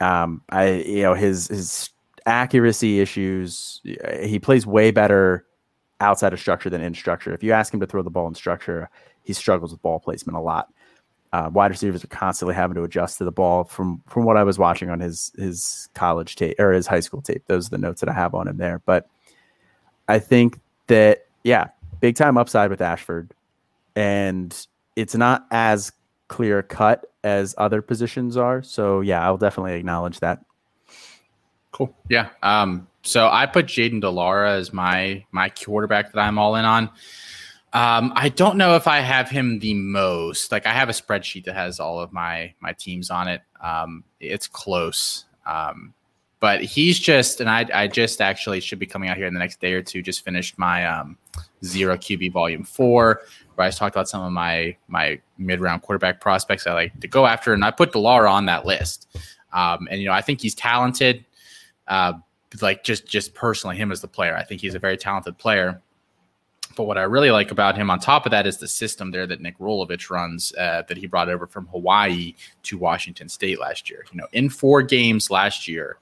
[0.00, 1.90] Um, I you know his his
[2.26, 3.80] accuracy issues.
[4.22, 5.46] He plays way better
[6.00, 7.34] outside of structure than in structure.
[7.34, 8.88] If you ask him to throw the ball in structure,
[9.24, 10.72] he struggles with ball placement a lot.
[11.32, 13.64] Uh, wide receivers are constantly having to adjust to the ball.
[13.64, 17.20] From from what I was watching on his his college tape or his high school
[17.20, 18.80] tape, those are the notes that I have on him there.
[18.86, 19.08] But
[20.08, 21.68] I think that yeah,
[22.00, 23.34] big time upside with Ashford,
[23.94, 25.92] and it's not as
[26.28, 28.62] clear cut as other positions are.
[28.62, 30.44] So yeah, I'll definitely acknowledge that.
[31.72, 31.94] Cool.
[32.08, 32.30] Yeah.
[32.42, 36.64] Um, so I put Jayden de Laura as my my quarterback that I'm all in
[36.64, 36.90] on.
[37.72, 40.50] Um, I don't know if I have him the most.
[40.50, 43.42] Like I have a spreadsheet that has all of my my teams on it.
[43.62, 45.26] Um, it's close.
[45.46, 45.94] Um,
[46.40, 49.40] but he's just, and I, I just actually should be coming out here in the
[49.40, 50.02] next day or two.
[50.02, 51.18] Just finished my um,
[51.64, 53.22] zero QB volume four,
[53.54, 57.08] where I talked about some of my my mid round quarterback prospects I like to
[57.08, 59.08] go after, and I put de Laura on that list.
[59.52, 61.24] Um, and you know, I think he's talented.
[61.86, 62.14] Uh,
[62.62, 65.80] like just just personally, him as the player, I think he's a very talented player.
[66.76, 69.26] But what I really like about him, on top of that, is the system there
[69.26, 73.90] that Nick Rolovich runs, uh, that he brought over from Hawaii to Washington State last
[73.90, 74.04] year.
[74.12, 75.98] You know, in four games last year,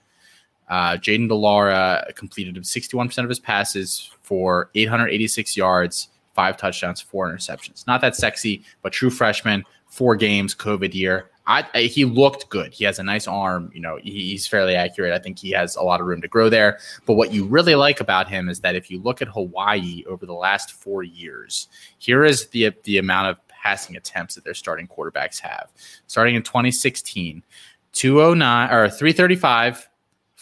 [0.68, 7.30] uh, Jayden de Laura completed 61% of his passes for 886 yards, five touchdowns, four
[7.30, 7.86] interceptions.
[7.86, 11.30] Not that sexy, but true freshman, four games, COVID year.
[11.46, 12.74] I, I, he looked good.
[12.74, 13.70] He has a nice arm.
[13.72, 15.12] You know, he, he's fairly accurate.
[15.12, 16.78] I think he has a lot of room to grow there.
[17.06, 20.26] But what you really like about him is that if you look at Hawaii over
[20.26, 24.88] the last four years, here is the the amount of passing attempts that their starting
[24.88, 25.70] quarterbacks have.
[26.08, 27.42] Starting in 2016,
[27.92, 29.88] 209 or 335,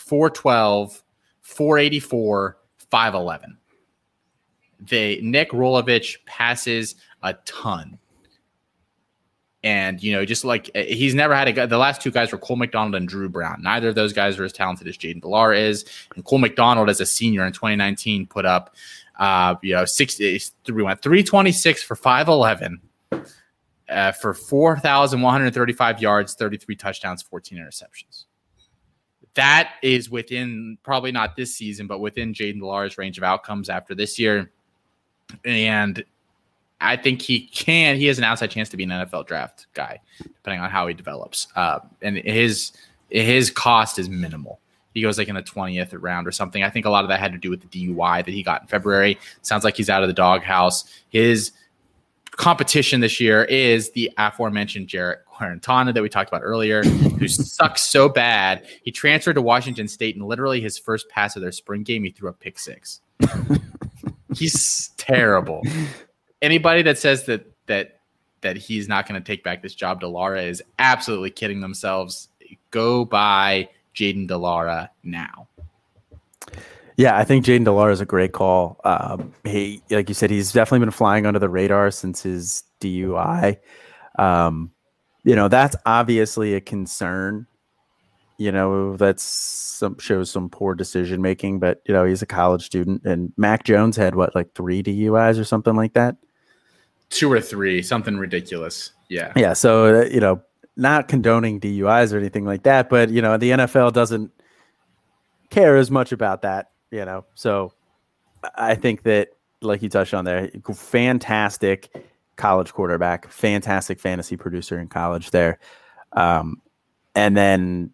[0.07, 1.03] 412,
[1.43, 2.59] 484,
[2.91, 3.59] 511
[4.89, 7.99] they Nick Rolovich passes a ton.
[9.63, 11.67] And you know, just like eh, he's never had a guy.
[11.67, 13.63] The last two guys were Cole McDonald and Dru Brown.
[13.63, 15.87] Neither of those guys are as talented as Jayden de Laura is.
[16.15, 18.75] And Cole McDonald, as a senior in 2019, put up,
[19.19, 20.19] uh, you know, six.
[20.19, 22.79] We went 326 for 511,
[23.89, 28.27] uh, for 4,135 yards, 33 touchdowns, 14 interceptions.
[29.35, 33.69] That is within probably not this season, but within Jayden de Laura's range of outcomes
[33.69, 34.53] after this year.
[35.45, 36.05] And
[36.81, 37.97] I think he can.
[37.97, 40.95] He has an outside chance to be an NFL draft guy, depending on how he
[40.95, 41.49] develops.
[41.57, 42.73] Uh, and his
[43.11, 44.61] his cost is minimal.
[44.93, 46.63] He goes like in the twentieth round or something.
[46.63, 48.63] I think a lot of that had to do with the DUI that he got
[48.63, 49.19] in February.
[49.43, 50.85] Sounds like he's out of the doghouse.
[51.09, 51.53] His
[52.33, 57.83] competition this year is the aforementioned Jarrett Guarantano that we talked about earlier, who sucks
[57.83, 58.67] so bad.
[58.83, 62.11] He transferred to Washington State, and literally his first pass of their spring game, he
[62.11, 63.01] threw a pick six.
[64.35, 65.63] He's terrible
[66.45, 68.01] anybody that says that that
[68.43, 72.29] that he's not going to take back this job, de Laura is absolutely kidding themselves.
[72.71, 75.49] Go buy Jayden de Laura now.
[76.97, 78.79] Yeah, I think Jayden de Laura is a great call.
[78.85, 83.57] Um, he, like you said, he's definitely been flying under the radar since his DUI.
[84.19, 84.71] Um,
[85.25, 87.47] you know, that's obviously a concern.
[88.37, 92.65] You know, that's some shows some poor decision making, but you know, he's a college
[92.65, 96.17] student, and Mac Jones had what, like three DUIs or something like that
[97.15, 98.93] two or three, something ridiculous.
[99.09, 99.33] Yeah.
[99.37, 99.53] Yeah.
[99.53, 100.43] So, uh, you know,
[100.77, 104.33] not condoning DUIs or anything like that, but, you know, the NFL doesn't
[105.51, 107.25] care as much about that, you know.
[107.35, 107.73] So
[108.57, 109.29] I think that,
[109.61, 111.89] like you touched on there, fantastic
[112.37, 115.59] college quarterback, fantastic fantasy producer in college there.
[116.13, 116.61] Um,
[117.15, 117.91] and then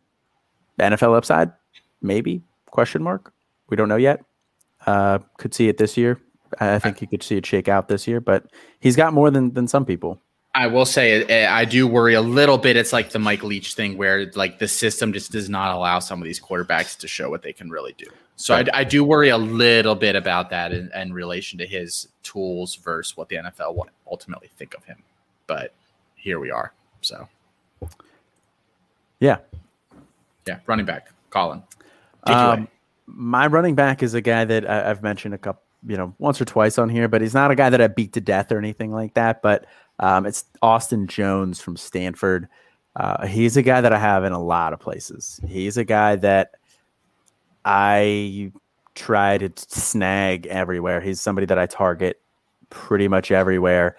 [0.78, 1.52] NFL upside,
[2.00, 3.32] maybe question mark.
[3.68, 4.24] We don't know yet.
[4.86, 6.20] Uh, could see it this year.
[6.58, 8.46] I think you could see it shake out this year, but
[8.80, 10.20] he's got more than than some people.
[10.52, 12.76] I will say I do worry a little bit.
[12.76, 16.20] It's like the Mike Leach thing where like the system just does not allow some
[16.20, 18.06] of these quarterbacks to show what they can really do.
[18.40, 18.54] So.
[18.54, 22.74] I, I, do worry a little bit about that in, in, relation to his tools
[22.76, 24.96] versus what the NFL will ultimately think of him.
[25.46, 25.74] But
[26.16, 26.72] here we are.
[27.02, 27.28] So
[29.18, 29.38] yeah,
[30.46, 31.62] yeah, running back, Colin.
[32.24, 32.66] Um,
[33.04, 36.40] my running back is a guy that I, have mentioned a couple you know once
[36.40, 38.58] or twice on here, but he's not a guy that I beat to death or
[38.58, 39.42] anything like that.
[39.42, 39.66] But
[39.98, 42.48] um, it's Austin Jones from Stanford.
[42.96, 45.40] Uh, he's a guy that I have in a lot of places.
[45.46, 46.52] He's a guy that
[47.64, 48.52] I
[48.94, 51.00] try to snag everywhere.
[51.00, 52.20] He's somebody that I target
[52.70, 53.96] pretty much everywhere.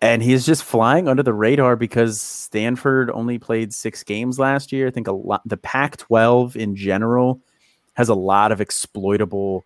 [0.00, 4.88] And he's just flying under the radar because Stanford only played six games last year.
[4.88, 7.40] I think a lot the Pac 12 in general
[7.94, 9.64] has a lot of exploitable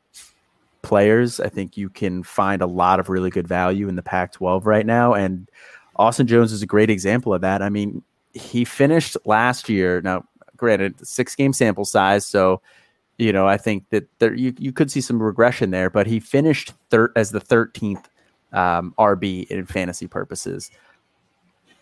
[0.83, 1.41] players.
[1.41, 4.67] I think you can find a lot of really good value in the Pac 12
[4.67, 5.15] right now.
[5.15, 5.49] And
[5.97, 7.63] Austin Jones is a great example of that.
[7.63, 8.03] I mean,
[8.35, 10.03] he finished last year.
[10.03, 10.25] Now,
[10.57, 12.27] granted, six game sample size.
[12.27, 12.61] So,
[13.19, 16.21] you know, I think that there you, you could see some regression there, but he
[16.21, 16.73] finished
[17.17, 18.05] as the 13th
[18.53, 20.71] um, RB in fantasy purposes.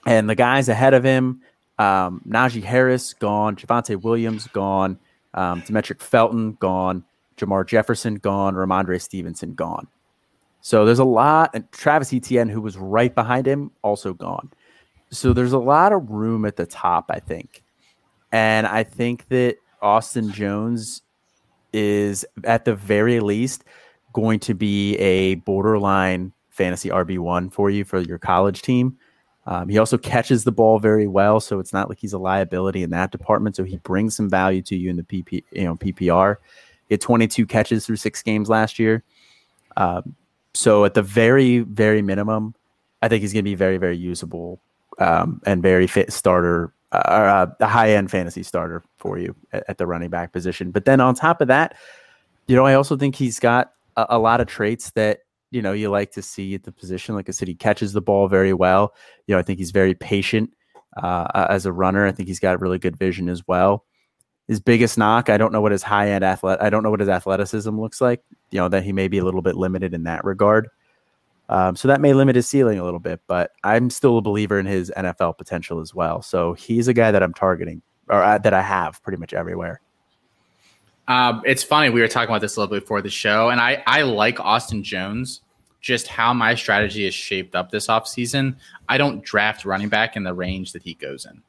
[0.06, 1.40] And the guys ahead of him,
[1.78, 4.98] um, Najee Harris gone, Javonte Williams gone,
[5.32, 7.04] um, Demetric Felton gone.
[7.36, 9.88] Jermar Jefferson gone, Rhamondre Stevenson gone.
[10.60, 14.50] So there's a lot, and Travis Etienne, who was right behind him, also gone.
[15.10, 17.62] So there's a lot of room at the top, I think.
[18.32, 21.02] And I think that Austin Jones
[21.74, 23.64] is, at the very least,
[24.12, 28.96] going to be a borderline fantasy RB1 for you for your college team.
[29.46, 32.82] Um, he also catches the ball very well, so it's not like he's a liability
[32.82, 33.56] in that department.
[33.56, 36.36] So he brings some value to you in the PP, you know, PPR.
[36.88, 39.02] He had 22 catches through six games last year.
[39.76, 40.14] Um,
[40.54, 42.54] so at the very, very minimum,
[43.02, 44.60] I think he's going to be very, very usable
[44.98, 49.64] um, and very fit starter, uh, uh, a high end fantasy starter for you at,
[49.68, 50.70] at, the running back position.
[50.70, 51.76] But then on top of that,
[52.46, 55.20] you know, I also think he's got a, a lot of traits that
[55.50, 57.14] you know you like to see at the position.
[57.14, 58.94] Like I said, he catches the ball very well.
[59.26, 60.52] You know, I think he's very patient
[60.96, 62.06] uh, as a runner.
[62.06, 63.84] I think he's got really good vision as well
[64.48, 65.30] his biggest knock.
[65.30, 66.58] I don't know what his high end athlete.
[66.60, 68.22] I don't know what his athleticism looks like.
[68.50, 70.68] You know that he may be a little bit limited in that regard.
[71.48, 74.58] Um, so that may limit his ceiling a little bit, but I'm still a believer
[74.58, 76.22] in his NFL potential as well.
[76.22, 79.80] So he's a guy that I'm targeting or uh, that I have pretty much everywhere.
[81.06, 83.60] Um, it's funny we were talking about this a little bit before the show, and
[83.60, 85.42] I I like Austin Jones.
[85.80, 88.56] Just how my strategy is shaped up this offseason.
[88.88, 91.42] I don't draft running back in the range that he goes in.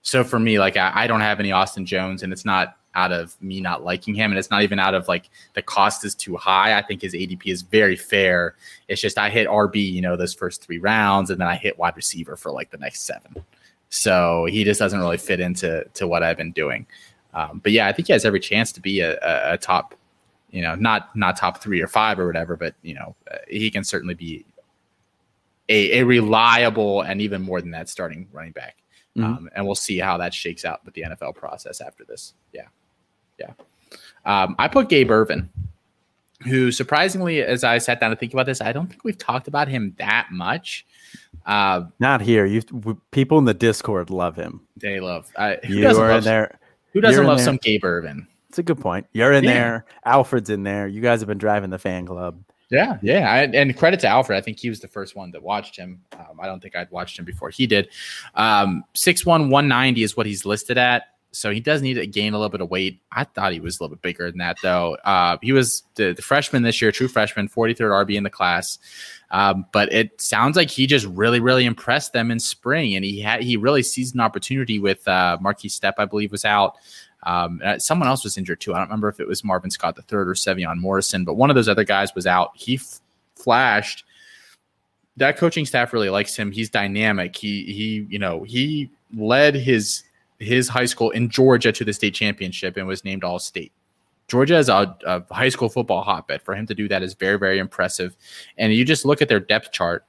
[0.00, 3.12] So for me, like I, I, don't have any Austin Jones, and it's not out
[3.12, 6.14] of me not liking him, and it's not even out of like the cost is
[6.14, 6.76] too high.
[6.76, 8.54] I think his ADP is very fair.
[8.88, 11.78] It's just I hit RB, you know, those first three rounds, and then I hit
[11.78, 13.44] wide receiver for like the next seven.
[13.90, 16.86] So he just doesn't really fit into to what I've been doing.
[17.32, 19.94] Um, but yeah, I think he has every chance to be a, a, a, top,
[20.50, 23.70] you know, not not top three or five or whatever, but you know, uh, he
[23.70, 24.44] can certainly be
[25.68, 28.76] a, a reliable and even more than that starting running back.
[29.16, 29.24] Mm-hmm.
[29.24, 32.34] Um, and we'll see how that shakes out with the NFL process after this.
[32.52, 32.66] Yeah.
[33.44, 33.52] Yeah.
[34.24, 35.50] Um, I put Gabe Ervin,
[36.44, 39.48] who surprisingly, as I sat down to think about this, I don't think we've talked
[39.48, 40.86] about him that much.
[41.46, 42.46] Uh, Not here.
[42.46, 42.62] You
[43.10, 44.60] people in the Discord love him.
[44.76, 45.30] They love.
[45.36, 46.58] Uh, who you are in there.
[46.92, 48.26] Who doesn't love some Gabe Ervin?
[48.48, 49.06] It's a good point.
[49.12, 49.52] You're in yeah.
[49.52, 49.84] there.
[50.04, 50.86] Alfred's in there.
[50.86, 52.38] You guys have been driving the fan club.
[52.70, 54.38] Yeah, yeah, I, and credit to Alfred.
[54.38, 56.00] I think he was the first one that watched him.
[56.12, 57.88] Um, I don't think I'd watched him before he did.
[58.34, 61.13] Um, six one one ninety is what he's listed at.
[61.34, 63.00] So he does need to gain a little bit of weight.
[63.12, 64.94] I thought he was a little bit bigger than that, though.
[65.04, 68.78] Uh, he was the, the, freshman this year, true freshman, 43rd RB in the class.
[69.30, 73.20] Um, but it sounds like he just really, really impressed them in spring, and he
[73.20, 76.76] had he really seized an opportunity with uh, Markese Stepp, I believe, was out.
[77.24, 78.74] Um, someone else was injured too.
[78.74, 81.50] I don't remember if it was Marvin Scott the third or Sevion Morrison, but one
[81.50, 82.52] of those other guys was out.
[82.54, 83.00] He f-
[83.34, 84.04] flashed.
[85.16, 86.52] That coaching staff really likes him.
[86.52, 87.34] He's dynamic.
[87.34, 90.02] He he you know he led his
[90.38, 93.72] his high school in Georgia to the state championship and was named All State.
[94.26, 96.42] Georgia is a, a, high school football hotbed.
[96.42, 98.16] For him to do that is very, very impressive.
[98.56, 100.06] And you just look at their depth chart.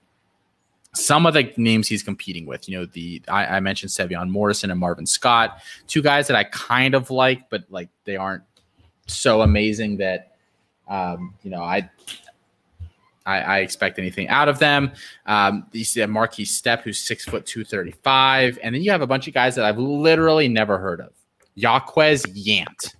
[0.93, 4.71] Some of the names he's competing with, you know, the I, I mentioned Sevion Morrison
[4.71, 8.43] and Marvin Scott, two guys that I kind of like, but like they aren't
[9.07, 10.37] so amazing that
[10.87, 11.89] um, you know I
[13.25, 14.91] I, I, expect anything out of them.
[15.25, 18.91] Um, you see a Markese Stepp, who's six foot two thirty five, and then you
[18.91, 21.11] have a bunch of guys that I've literally never heard of.
[21.55, 22.95] Jaquez Yant,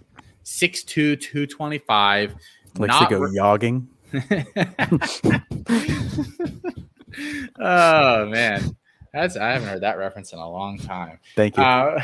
[0.45, 2.35] 6'2", 225.
[2.77, 3.87] Likes to go re- yogging.
[7.59, 8.75] oh man,
[9.13, 11.19] that's I haven't heard that reference in a long time.
[11.35, 11.63] Thank you.
[11.63, 12.01] Uh,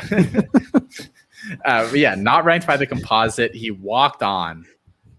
[1.64, 3.54] uh, yeah, not ranked by the composite.
[3.54, 4.66] He walked on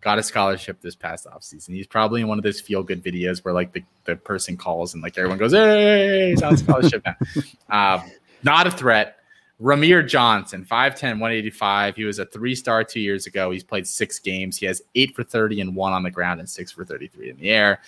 [0.03, 1.69] got a scholarship this past offseason.
[1.69, 4.93] He's probably in one of those feel good videos where like the, the person calls
[4.93, 7.15] and like everyone goes, Hey, he's on scholarship now.
[7.69, 8.11] Um,
[8.43, 9.17] not a threat.
[9.61, 11.95] Rahmir Johnson, 5'10, 185.
[11.95, 13.49] He was a three star two years ago.
[13.49, 14.57] He's played six games.
[14.57, 17.37] He has eight for 30 and one on the ground and six for 33 in
[17.37, 17.79] the air.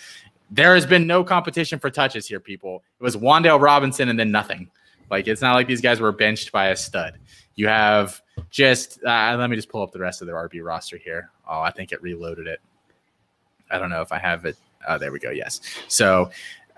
[0.50, 2.82] There has been no competition for touches here, people.
[2.98, 4.70] It was Wan'Dale Robinson and then nothing.
[5.10, 7.18] Like it's not like these guys were benched by a stud.
[7.54, 10.96] You have just uh, let me just pull up the rest of their RB roster
[10.96, 11.30] here.
[11.46, 12.60] Oh, I think it reloaded it.
[13.70, 14.56] I don't know if I have it.
[14.88, 15.30] Oh, there we go.
[15.30, 15.60] Yes.
[15.88, 16.30] So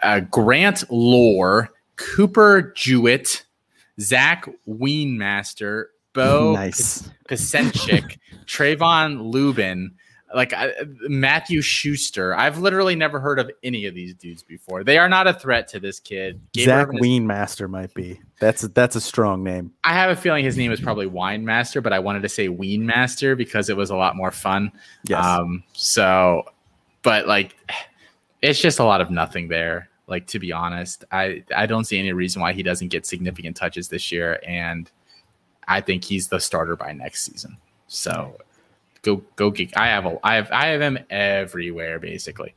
[0.03, 3.45] uh, Grant Lore, Cooper Jewett,
[4.01, 7.11] Zach Weinmaster, Bo nice.
[7.29, 9.95] Pasenchik, Trayvon Lubin,
[10.35, 10.69] like uh,
[11.03, 12.35] Matthew Schuster.
[12.35, 14.85] I've literally never heard of any of these dudes before.
[14.85, 16.41] They are not a threat to this kid.
[16.53, 18.21] Gabe Zach Weinmaster might be.
[18.41, 19.73] That's a, that's a strong name.
[19.85, 23.37] I have a feeling his name is probably Winemaster, but I wanted to say Weinmaster
[23.37, 24.71] because it was a lot more fun.
[25.05, 25.25] Yes.
[25.25, 26.45] Um, so,
[27.03, 27.57] but like,
[28.43, 29.89] it's just a lot of nothing there.
[30.07, 33.57] Like to be honest, I I don't see any reason why he doesn't get significant
[33.57, 34.91] touches this year, and
[35.67, 37.59] I think he's the starter by next season.
[37.89, 38.39] So
[39.03, 39.77] go go geek.
[39.77, 42.55] I have a I have I have him everywhere basically.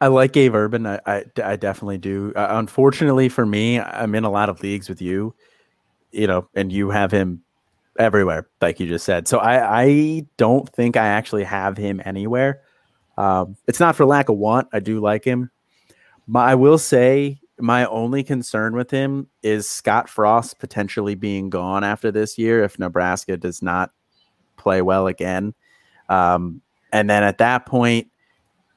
[0.00, 0.86] I like Gabe Ervin.
[0.86, 2.32] I I, I definitely do.
[2.34, 5.34] Uh, unfortunately for me, I'm in a lot of leagues with you,
[6.10, 7.42] you know, and you have him
[7.98, 9.28] everywhere, like you just said.
[9.28, 12.62] So I I don't think I actually have him anywhere.
[13.18, 14.68] Um, it's not for lack of want.
[14.72, 15.50] I do like him.
[16.26, 21.84] My, I will say my only concern with him is Scott Frost potentially being gone
[21.84, 23.92] after this year if Nebraska does not
[24.56, 25.54] play well again.
[26.08, 26.60] Um,
[26.92, 28.08] and then at that point,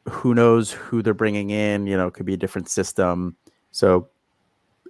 [0.09, 1.87] who knows who they're bringing in?
[1.87, 3.35] You know, it could be a different system.
[3.71, 4.07] So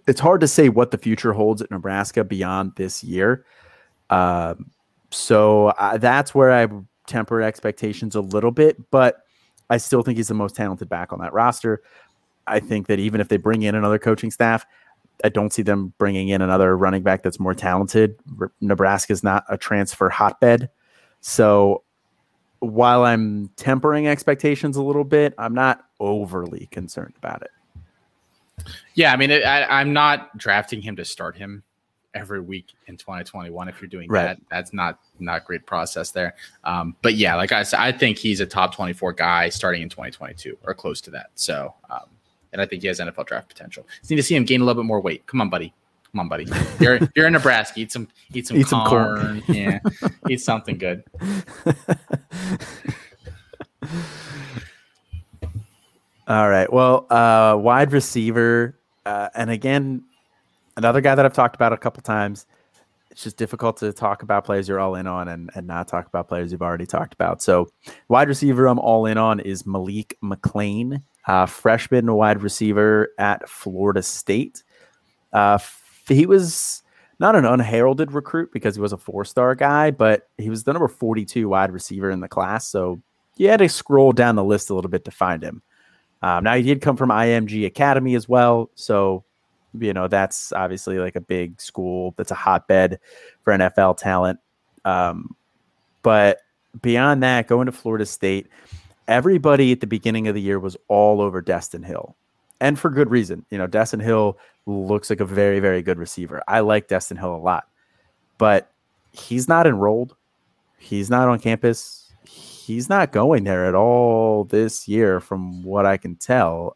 [0.07, 3.45] it's hard to say what the future holds at Nebraska beyond this year.
[4.09, 4.71] Um,
[5.11, 6.67] so uh, that's where I
[7.07, 9.21] temper expectations a little bit, but
[9.69, 11.81] I still think he's the most talented back on that roster.
[12.47, 14.65] I think that even if they bring in another coaching staff,
[15.24, 18.18] I don't see them bringing in another running back that's more talented.
[18.61, 20.70] Nebraska is not a transfer hotbed.
[21.22, 21.84] So
[22.59, 27.51] while I'm tempering expectations a little bit, I'm not overly concerned about it.
[28.93, 31.63] Yeah, I mean, it, I, am not drafting him to start him
[32.13, 33.68] every week in 2021.
[33.68, 34.24] If you're doing right.
[34.24, 36.36] that, that's not not great process there.
[36.63, 39.89] Um, but yeah, like I said, I think he's a top 24 guy starting in
[39.89, 41.32] 2022 or close to that.
[41.36, 42.07] So, um,
[42.56, 43.86] and I think he has NFL draft potential.
[43.99, 45.26] Just need to see him gain a little bit more weight.
[45.26, 45.74] Come on, buddy.
[46.14, 46.47] Come on, buddy.
[46.80, 47.82] You're you're in Nebraska.
[47.82, 49.41] Eat some eat some Eat some corn.
[49.41, 49.43] corn.
[49.49, 49.80] yeah,
[50.30, 51.03] eat something good.
[56.28, 56.72] All right.
[56.72, 60.06] Well, uh, wide receiver, uh, and again,
[60.78, 62.45] another guy that I've talked about a couple times.
[63.12, 66.06] It's just difficult to talk about players you're all in on and, and not talk
[66.08, 67.41] about players you've already talked about.
[67.41, 67.70] So,
[68.10, 74.01] wide receiver I'm all in on is Malik McClain, uh, freshman wide receiver at Florida
[74.01, 74.63] State.
[75.34, 75.57] Uh,
[76.07, 76.84] he was
[77.19, 80.73] not an unheralded recruit because he was a four star guy, but he was the
[80.73, 82.67] number 42 wide receiver in the class.
[82.67, 83.01] So,
[83.38, 85.61] you had to scroll down the list a little bit to find him.
[86.21, 89.23] Um, now he did come from IMG Academy as well, so
[89.78, 92.99] you know that's obviously like a big school that's a hotbed
[93.43, 94.39] for NFL talent.
[94.86, 95.36] Um,
[96.01, 96.39] but
[96.82, 98.47] beyond that, going to Florida State,
[99.08, 102.16] everybody at the beginning of the year was all over Destyn Hill,
[102.60, 103.45] and for good reason.
[103.49, 106.43] You know, Destyn Hill looks like a very very good receiver.
[106.47, 107.68] I like Destyn Hill a lot,
[108.38, 108.72] but
[109.12, 110.16] he's not enrolled.
[110.78, 112.06] He's not on campus
[112.66, 116.76] he's not going there at all this year, from what I can tell.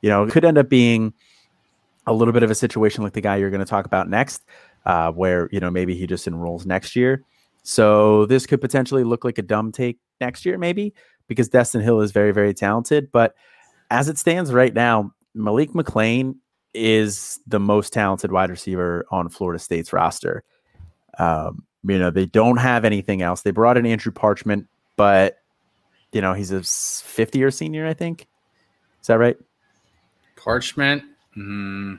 [0.00, 1.12] You know, it could end up being
[2.06, 4.42] a little bit of a situation like the guy you're going to talk about next,
[4.86, 7.24] uh, where, you know, maybe he just enrolls next year.
[7.62, 10.94] So this could potentially look like a dumb take next year, maybe,
[11.32, 13.10] because Destyn Hill is very, very talented.
[13.10, 13.34] But
[13.90, 16.36] as it stands right now, Malik McClain
[16.74, 20.44] is the most talented wide receiver on Florida State's roster.
[21.18, 23.42] Um, you know, they don't have anything else.
[23.42, 24.66] They brought in Andrew Parchment
[24.96, 25.38] but
[26.12, 28.28] you know he's a fifth year senior i think
[29.00, 29.36] is that right
[30.36, 31.02] parchment
[31.36, 31.98] mm,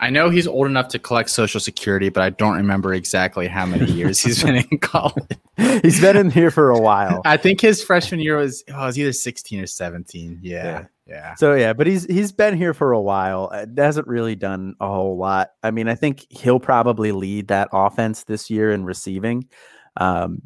[0.00, 3.66] i know he's old enough to collect social security but i don't remember exactly how
[3.66, 5.24] many years he's been in college.
[5.56, 7.22] He's been in here for a while.
[7.24, 10.84] I think his freshman year was oh, it was either 16 or 17 yeah, yeah.
[11.06, 11.34] yeah.
[11.36, 13.50] So yeah but he's he's been here for a while.
[13.50, 15.52] It hasn't really done a whole lot.
[15.62, 19.48] I mean i think he'll probably lead that offense this year in receiving.
[19.96, 20.42] Um,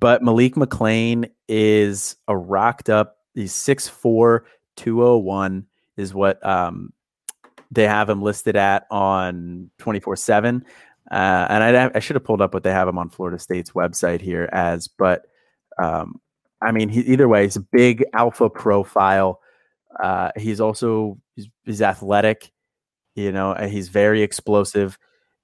[0.00, 3.18] but Malik McClain is a rocked up.
[3.34, 4.40] He's 6'4,
[4.76, 6.92] 201 is what um,
[7.74, 10.64] they have him listed at on 24 7.
[11.10, 13.72] Uh, and I, I should have pulled up what they have him on Florida State's
[13.72, 15.26] website here as, but
[15.82, 16.20] um,
[16.62, 19.40] I mean, he, either way, he's a big alpha profile.
[20.02, 22.50] Uh, he's also he's, he's, athletic,
[23.14, 24.98] you know, and he's very explosive.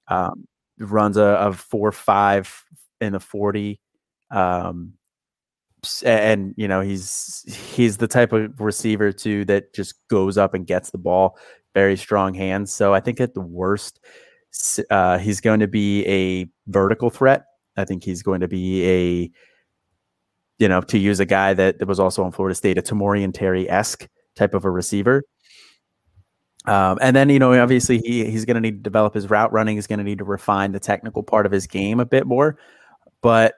[0.09, 0.47] Um,
[0.78, 2.64] runs a, a four five
[3.01, 3.81] in the 40
[4.31, 4.95] um,
[6.05, 10.66] and you know he's he's the type of receiver too that just goes up and
[10.66, 11.39] gets the ball.
[11.75, 12.73] Very strong hands.
[12.73, 14.01] So I think at the worst,
[14.91, 17.45] uh, he's going to be a vertical threat.
[17.77, 19.31] I think he's going to be a
[20.59, 23.68] you know to use a guy that, was also on Florida State, a Tamorrion Terry
[23.68, 24.07] esque
[24.37, 25.25] type of a receiver.
[26.66, 29.53] Um, and then you know obviously he he's going to need to develop his route
[29.53, 29.77] running.
[29.77, 32.59] He's going to need to refine the technical part of his game a bit more.
[33.23, 33.55] But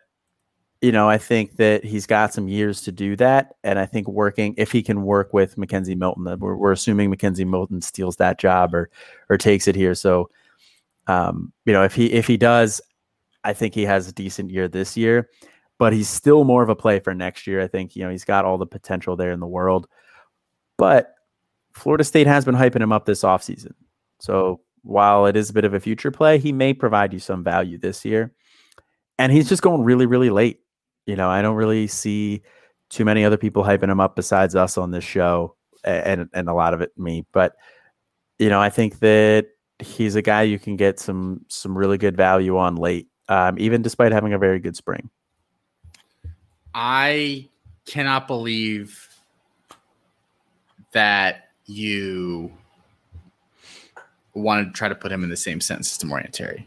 [0.82, 3.54] you know, I think that he's got some years to do that.
[3.62, 7.48] And I think working, if he can work with McKenzie Milton, we're, we're assuming McKenzie
[7.48, 8.90] Milton steals that job or,
[9.30, 9.94] or takes it here.
[9.94, 10.28] So,
[11.06, 12.80] um, you know, if he, if he does,
[13.44, 15.30] I think he has a decent year this year,
[15.78, 17.60] but he's still more of a play for next year.
[17.60, 19.86] I think, you know, he's got all the potential there in the world,
[20.78, 21.14] but
[21.74, 23.72] Florida State has been hyping him up this offseason.
[24.18, 27.44] So while it is a bit of a future play, he may provide you some
[27.44, 28.32] value this year.
[29.18, 30.61] And he's just going really, really late
[31.06, 32.42] you know, I don't really see
[32.88, 36.54] too many other people hyping him up besides us on this show, and and a
[36.54, 37.24] lot of it me.
[37.32, 37.56] But
[38.38, 39.48] you know, I think that
[39.78, 43.82] he's a guy you can get some some really good value on late, um, even
[43.82, 45.10] despite having a very good spring.
[46.74, 47.48] I
[47.86, 49.08] cannot believe
[50.92, 52.52] that you
[54.34, 56.66] wanted to try to put him in the same sentence as Tamorrion Terry.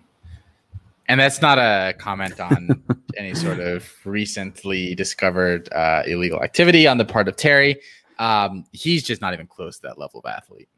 [1.07, 2.84] And that's not a comment on
[3.18, 7.80] any sort of recently discovered uh, illegal activity on the part of Terry.
[8.18, 10.69] Um, he's just not even close to that level of athlete.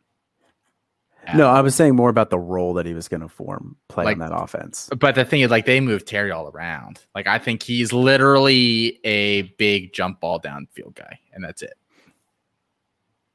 [1.36, 4.06] No, I was saying more about the role that he was going to form, play
[4.06, 4.90] like, on that offense.
[4.98, 7.02] But the thing is, like, they moved Terry all around.
[7.16, 11.74] Like, I think he's literally a big jump ball downfield guy, and that's it.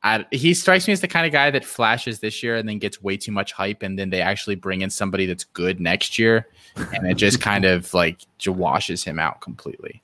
[0.05, 2.79] I, he strikes me as the kind of guy that flashes this year and then
[2.79, 6.19] gets way too much hype, and then they actually bring in somebody that's good next
[6.19, 10.03] year, and it just kind of like washes him out completely.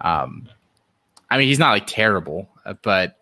[0.00, 0.48] Um,
[1.30, 3.18] I mean, he's not like terrible, uh, but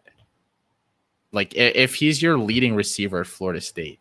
[1.32, 3.99] like if he's your leading receiver at Florida State,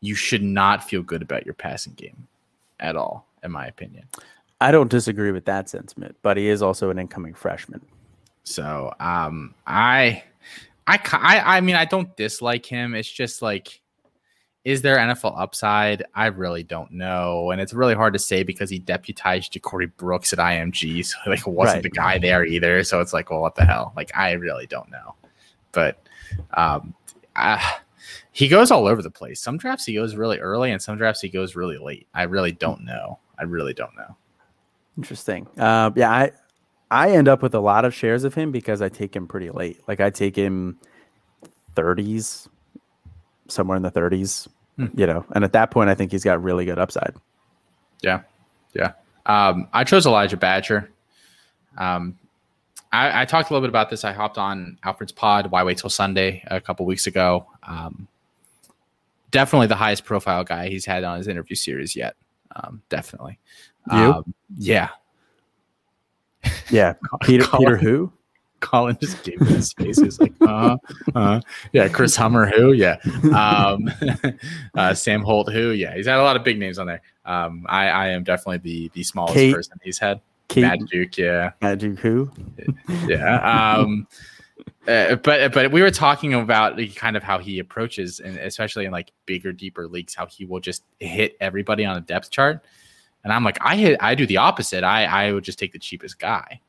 [0.00, 2.26] you should not feel good about your passing game
[2.80, 4.04] at all, in my opinion.
[4.60, 7.80] I don't disagree with that sentiment, but he is also an incoming freshman.
[8.44, 10.24] So, um, I
[10.86, 12.94] I, I, I mean, I don't dislike him.
[12.94, 13.82] It's just like
[14.64, 16.04] is there NFL upside?
[16.14, 20.32] I really don't know, and it's really hard to say because he deputized JaCorey Brooks
[20.32, 21.82] at IMG, so like wasn't right.
[21.82, 22.84] the guy there either.
[22.84, 23.92] So it's like, well, what the hell?
[23.96, 25.14] Like I really don't know,
[25.72, 26.06] but
[26.54, 26.94] um,
[27.34, 27.78] I,
[28.30, 29.40] he goes all over the place.
[29.40, 32.06] Some drafts he goes really early, and some drafts he goes really late.
[32.14, 33.18] I really don't know.
[33.38, 34.16] I really don't know.
[34.96, 35.48] Interesting.
[35.58, 36.30] Uh, yeah, I
[36.92, 39.48] I end up with a lot of shares of him because I take him pretty
[39.48, 39.80] late.
[39.88, 40.78] Like I take him
[41.74, 42.48] 30s,
[43.48, 44.46] somewhere in the 30s,
[44.76, 44.86] hmm.
[44.94, 47.14] you know, and at that point, I think he's got really good upside.
[48.02, 48.20] Yeah.
[48.74, 48.92] Yeah.
[49.24, 50.90] Um, I chose Elijah Badger.
[51.78, 52.18] Um,
[52.92, 54.04] I, I, talked a little bit about this.
[54.04, 57.46] I hopped on Alfred's pod, Why Wait Till Sunday, a couple weeks ago.
[57.62, 58.06] Um,
[59.30, 62.16] definitely the highest profile guy he's had on his interview series yet.
[62.54, 63.38] Um, definitely.
[63.90, 63.96] You?
[63.96, 64.90] Um, yeah.
[66.70, 66.94] Yeah.
[67.22, 68.12] Peter, Peter who?
[68.62, 70.00] Colin just gave me his face.
[70.00, 70.78] He's like, uh,
[71.14, 71.40] uh,
[71.72, 72.96] yeah, Chris Hummer, who, yeah,
[73.36, 73.90] um,
[74.74, 77.02] uh, Sam Holt, who, yeah, he's had a lot of big names on there.
[77.26, 80.20] Um, I, I am definitely the the smallest Kate, person he's had.
[80.48, 82.30] Kate, Mad Duke, yeah, Mad Duke, who,
[83.06, 83.74] yeah.
[83.76, 84.06] Um,
[84.86, 88.92] uh, but but we were talking about kind of how he approaches, and especially in
[88.92, 92.64] like bigger, deeper leagues, how he will just hit everybody on a depth chart.
[93.24, 94.84] And I'm like, I hit, I do the opposite.
[94.84, 96.60] I I would just take the cheapest guy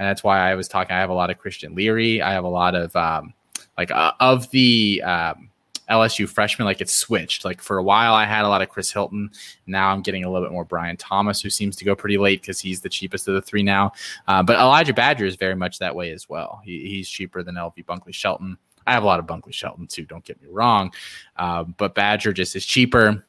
[0.00, 0.96] and that's why I was talking.
[0.96, 2.22] I have a lot of Christian Leary.
[2.22, 3.34] I have a lot of um,
[3.76, 5.50] like uh, of the um,
[5.90, 6.64] LSU freshmen.
[6.64, 7.44] Like it's switched.
[7.44, 9.30] Like for a while, I had a lot of Chris Hilton.
[9.66, 12.40] Now I'm getting a little bit more Brian Thomas, who seems to go pretty late
[12.40, 13.92] because he's the cheapest of the three now.
[14.26, 16.62] Uh, but Elijah Badger is very much that way as well.
[16.64, 18.56] He, he's cheaper than LV Bunkley Shelton.
[18.86, 20.06] I have a lot of Bunkley Shelton too.
[20.06, 20.94] Don't get me wrong,
[21.36, 23.26] uh, but Badger just is cheaper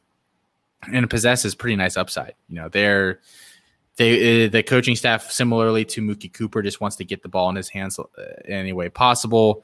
[0.92, 2.34] and possesses pretty nice upside.
[2.48, 3.20] You know, they're
[3.98, 7.50] they uh, the coaching staff, similarly to Mookie Cooper, just wants to get the ball
[7.50, 8.06] in his hands uh,
[8.46, 9.64] any way possible.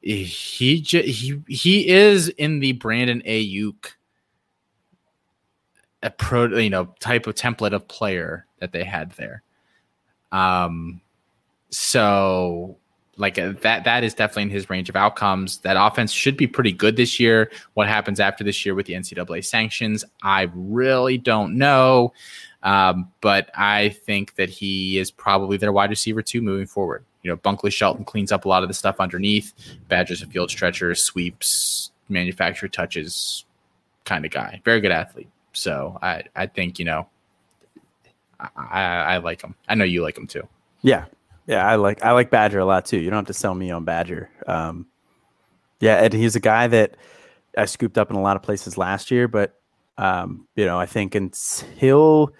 [0.00, 3.92] He he he is in the Brandon Aiyuk
[6.02, 9.42] a pro you know type of template of player that they had there.
[10.32, 11.00] Um,
[11.70, 12.78] so
[13.22, 15.58] like uh, that that is definitely in his range of outcomes.
[15.58, 17.50] That offense should be pretty good this year.
[17.74, 22.12] What happens after this year with the NCAA sanctions, I really don't know.
[22.62, 27.04] Um, but I think that he is probably their wide receiver too moving forward.
[27.22, 29.52] You know, Bunkley Shelton cleans up a lot of the stuff underneath.
[29.88, 33.44] Badger's a field stretcher, sweeps, manufacturer touches
[34.04, 34.60] kind of guy.
[34.64, 35.28] Very good athlete.
[35.52, 37.08] So I, I think, you know,
[38.40, 39.54] I, I like him.
[39.68, 40.48] I know you like him too.
[40.82, 41.04] Yeah.
[41.46, 41.66] Yeah.
[41.66, 42.98] I like, I like Badger a lot too.
[42.98, 44.30] You don't have to sell me on Badger.
[44.46, 44.86] Um,
[45.80, 46.02] yeah.
[46.02, 46.96] And he's a guy that
[47.56, 49.60] I scooped up in a lot of places last year, but,
[49.98, 52.32] um, you know, I think until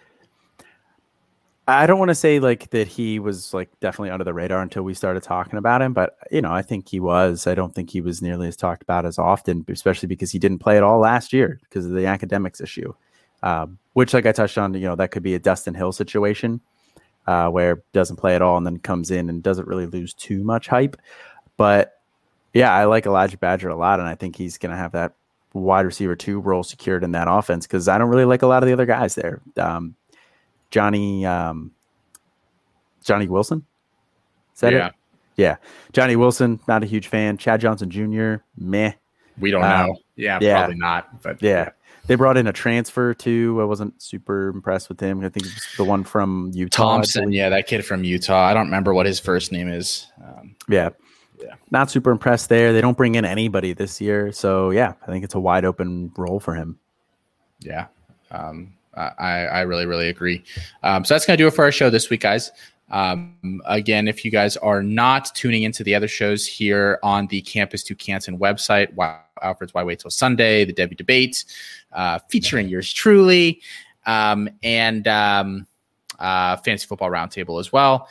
[1.69, 4.83] I don't want to say like that he was like definitely under the radar until
[4.83, 7.47] we started talking about him, but you know, I think he was.
[7.47, 10.59] I don't think he was nearly as talked about as often, especially because he didn't
[10.59, 12.93] play at all last year because of the academics issue.
[13.45, 16.61] Um, which, like I touched on, you know, that could be a Dustin Hill situation
[17.27, 20.43] uh, where doesn't play at all and then comes in and doesn't really lose too
[20.45, 20.97] much hype.
[21.57, 22.01] But
[22.53, 25.13] yeah, I like Elijah Badger a lot, and I think he's going to have that
[25.55, 28.63] wide receiver two role secured in that offense because I don't really like a lot
[28.63, 29.41] of the other guys there.
[29.57, 29.95] Um,
[30.71, 31.73] Johnny um,
[33.05, 33.65] Johnny Wilson.
[34.55, 34.89] Is that yeah.
[34.89, 34.95] it?
[35.37, 35.57] Yeah.
[35.93, 37.37] Johnny Wilson, not a huge fan.
[37.39, 38.93] Chad Johnson Jr., meh.
[39.39, 39.97] We don't um, know.
[40.17, 41.23] Yeah, yeah, probably not.
[41.23, 41.51] But yeah.
[41.51, 41.71] yeah.
[42.07, 43.59] They brought in a transfer too.
[43.61, 45.25] I wasn't super impressed with him.
[45.25, 46.95] I think it's the one from Utah.
[46.95, 48.45] Thompson, yeah, that kid from Utah.
[48.45, 50.07] I don't remember what his first name is.
[50.23, 50.91] Um, yeah.
[51.41, 51.55] Yeah.
[51.71, 52.73] Not super impressed there.
[52.73, 54.33] They don't bring in anybody this year.
[54.33, 56.79] So yeah, I think it's a wide open role for him.
[57.61, 57.87] Yeah.
[58.31, 60.45] Um, I, I really, really agree.
[60.83, 62.51] Um, so that's going to do it for our show this week, guys.
[62.91, 67.41] Um, again, if you guys are not tuning into the other shows here on the
[67.41, 71.45] Campus to Canton website, wow, Alfred's Why Wait Till Sunday, the Devy Debate,
[71.93, 73.61] uh, featuring yours truly,
[74.07, 75.67] um, and um,
[76.19, 78.09] uh, Fantasy Football Roundtable as well.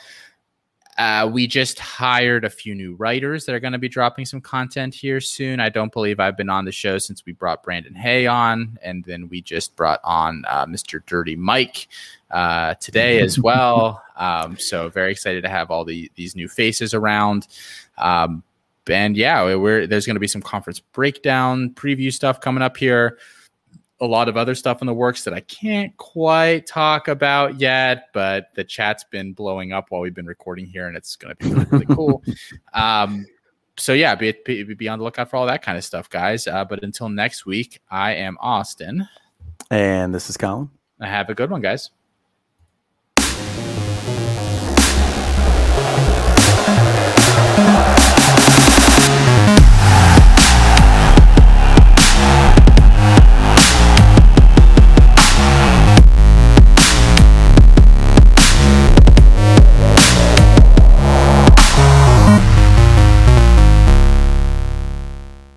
[0.98, 4.42] Uh, we just hired a few new writers that are going to be dropping some
[4.42, 5.58] content here soon.
[5.58, 9.02] I don't believe I've been on the show since we brought Brandon Hay on, and
[9.04, 11.04] then we just brought on uh, Mr.
[11.06, 11.88] Dirty Mike
[12.30, 14.02] uh, today as well.
[14.16, 17.48] Um, so very excited to have all the these new faces around.
[17.96, 18.42] Um,
[18.88, 23.18] and yeah, we're, there's going to be some conference breakdown preview stuff coming up here
[24.02, 28.08] a lot of other stuff in the works that I can't quite talk about yet,
[28.12, 31.44] but the chat's been blowing up while we've been recording here, and it's going to
[31.44, 32.22] be really, really cool.
[32.74, 33.26] Um,
[33.78, 36.48] so yeah, be, be, be, on the lookout for all that kind of stuff, guys.
[36.48, 39.08] Uh, but until next week, I am Austin,
[39.70, 40.68] and this is Colin.
[41.00, 41.90] I Have a good one, guys.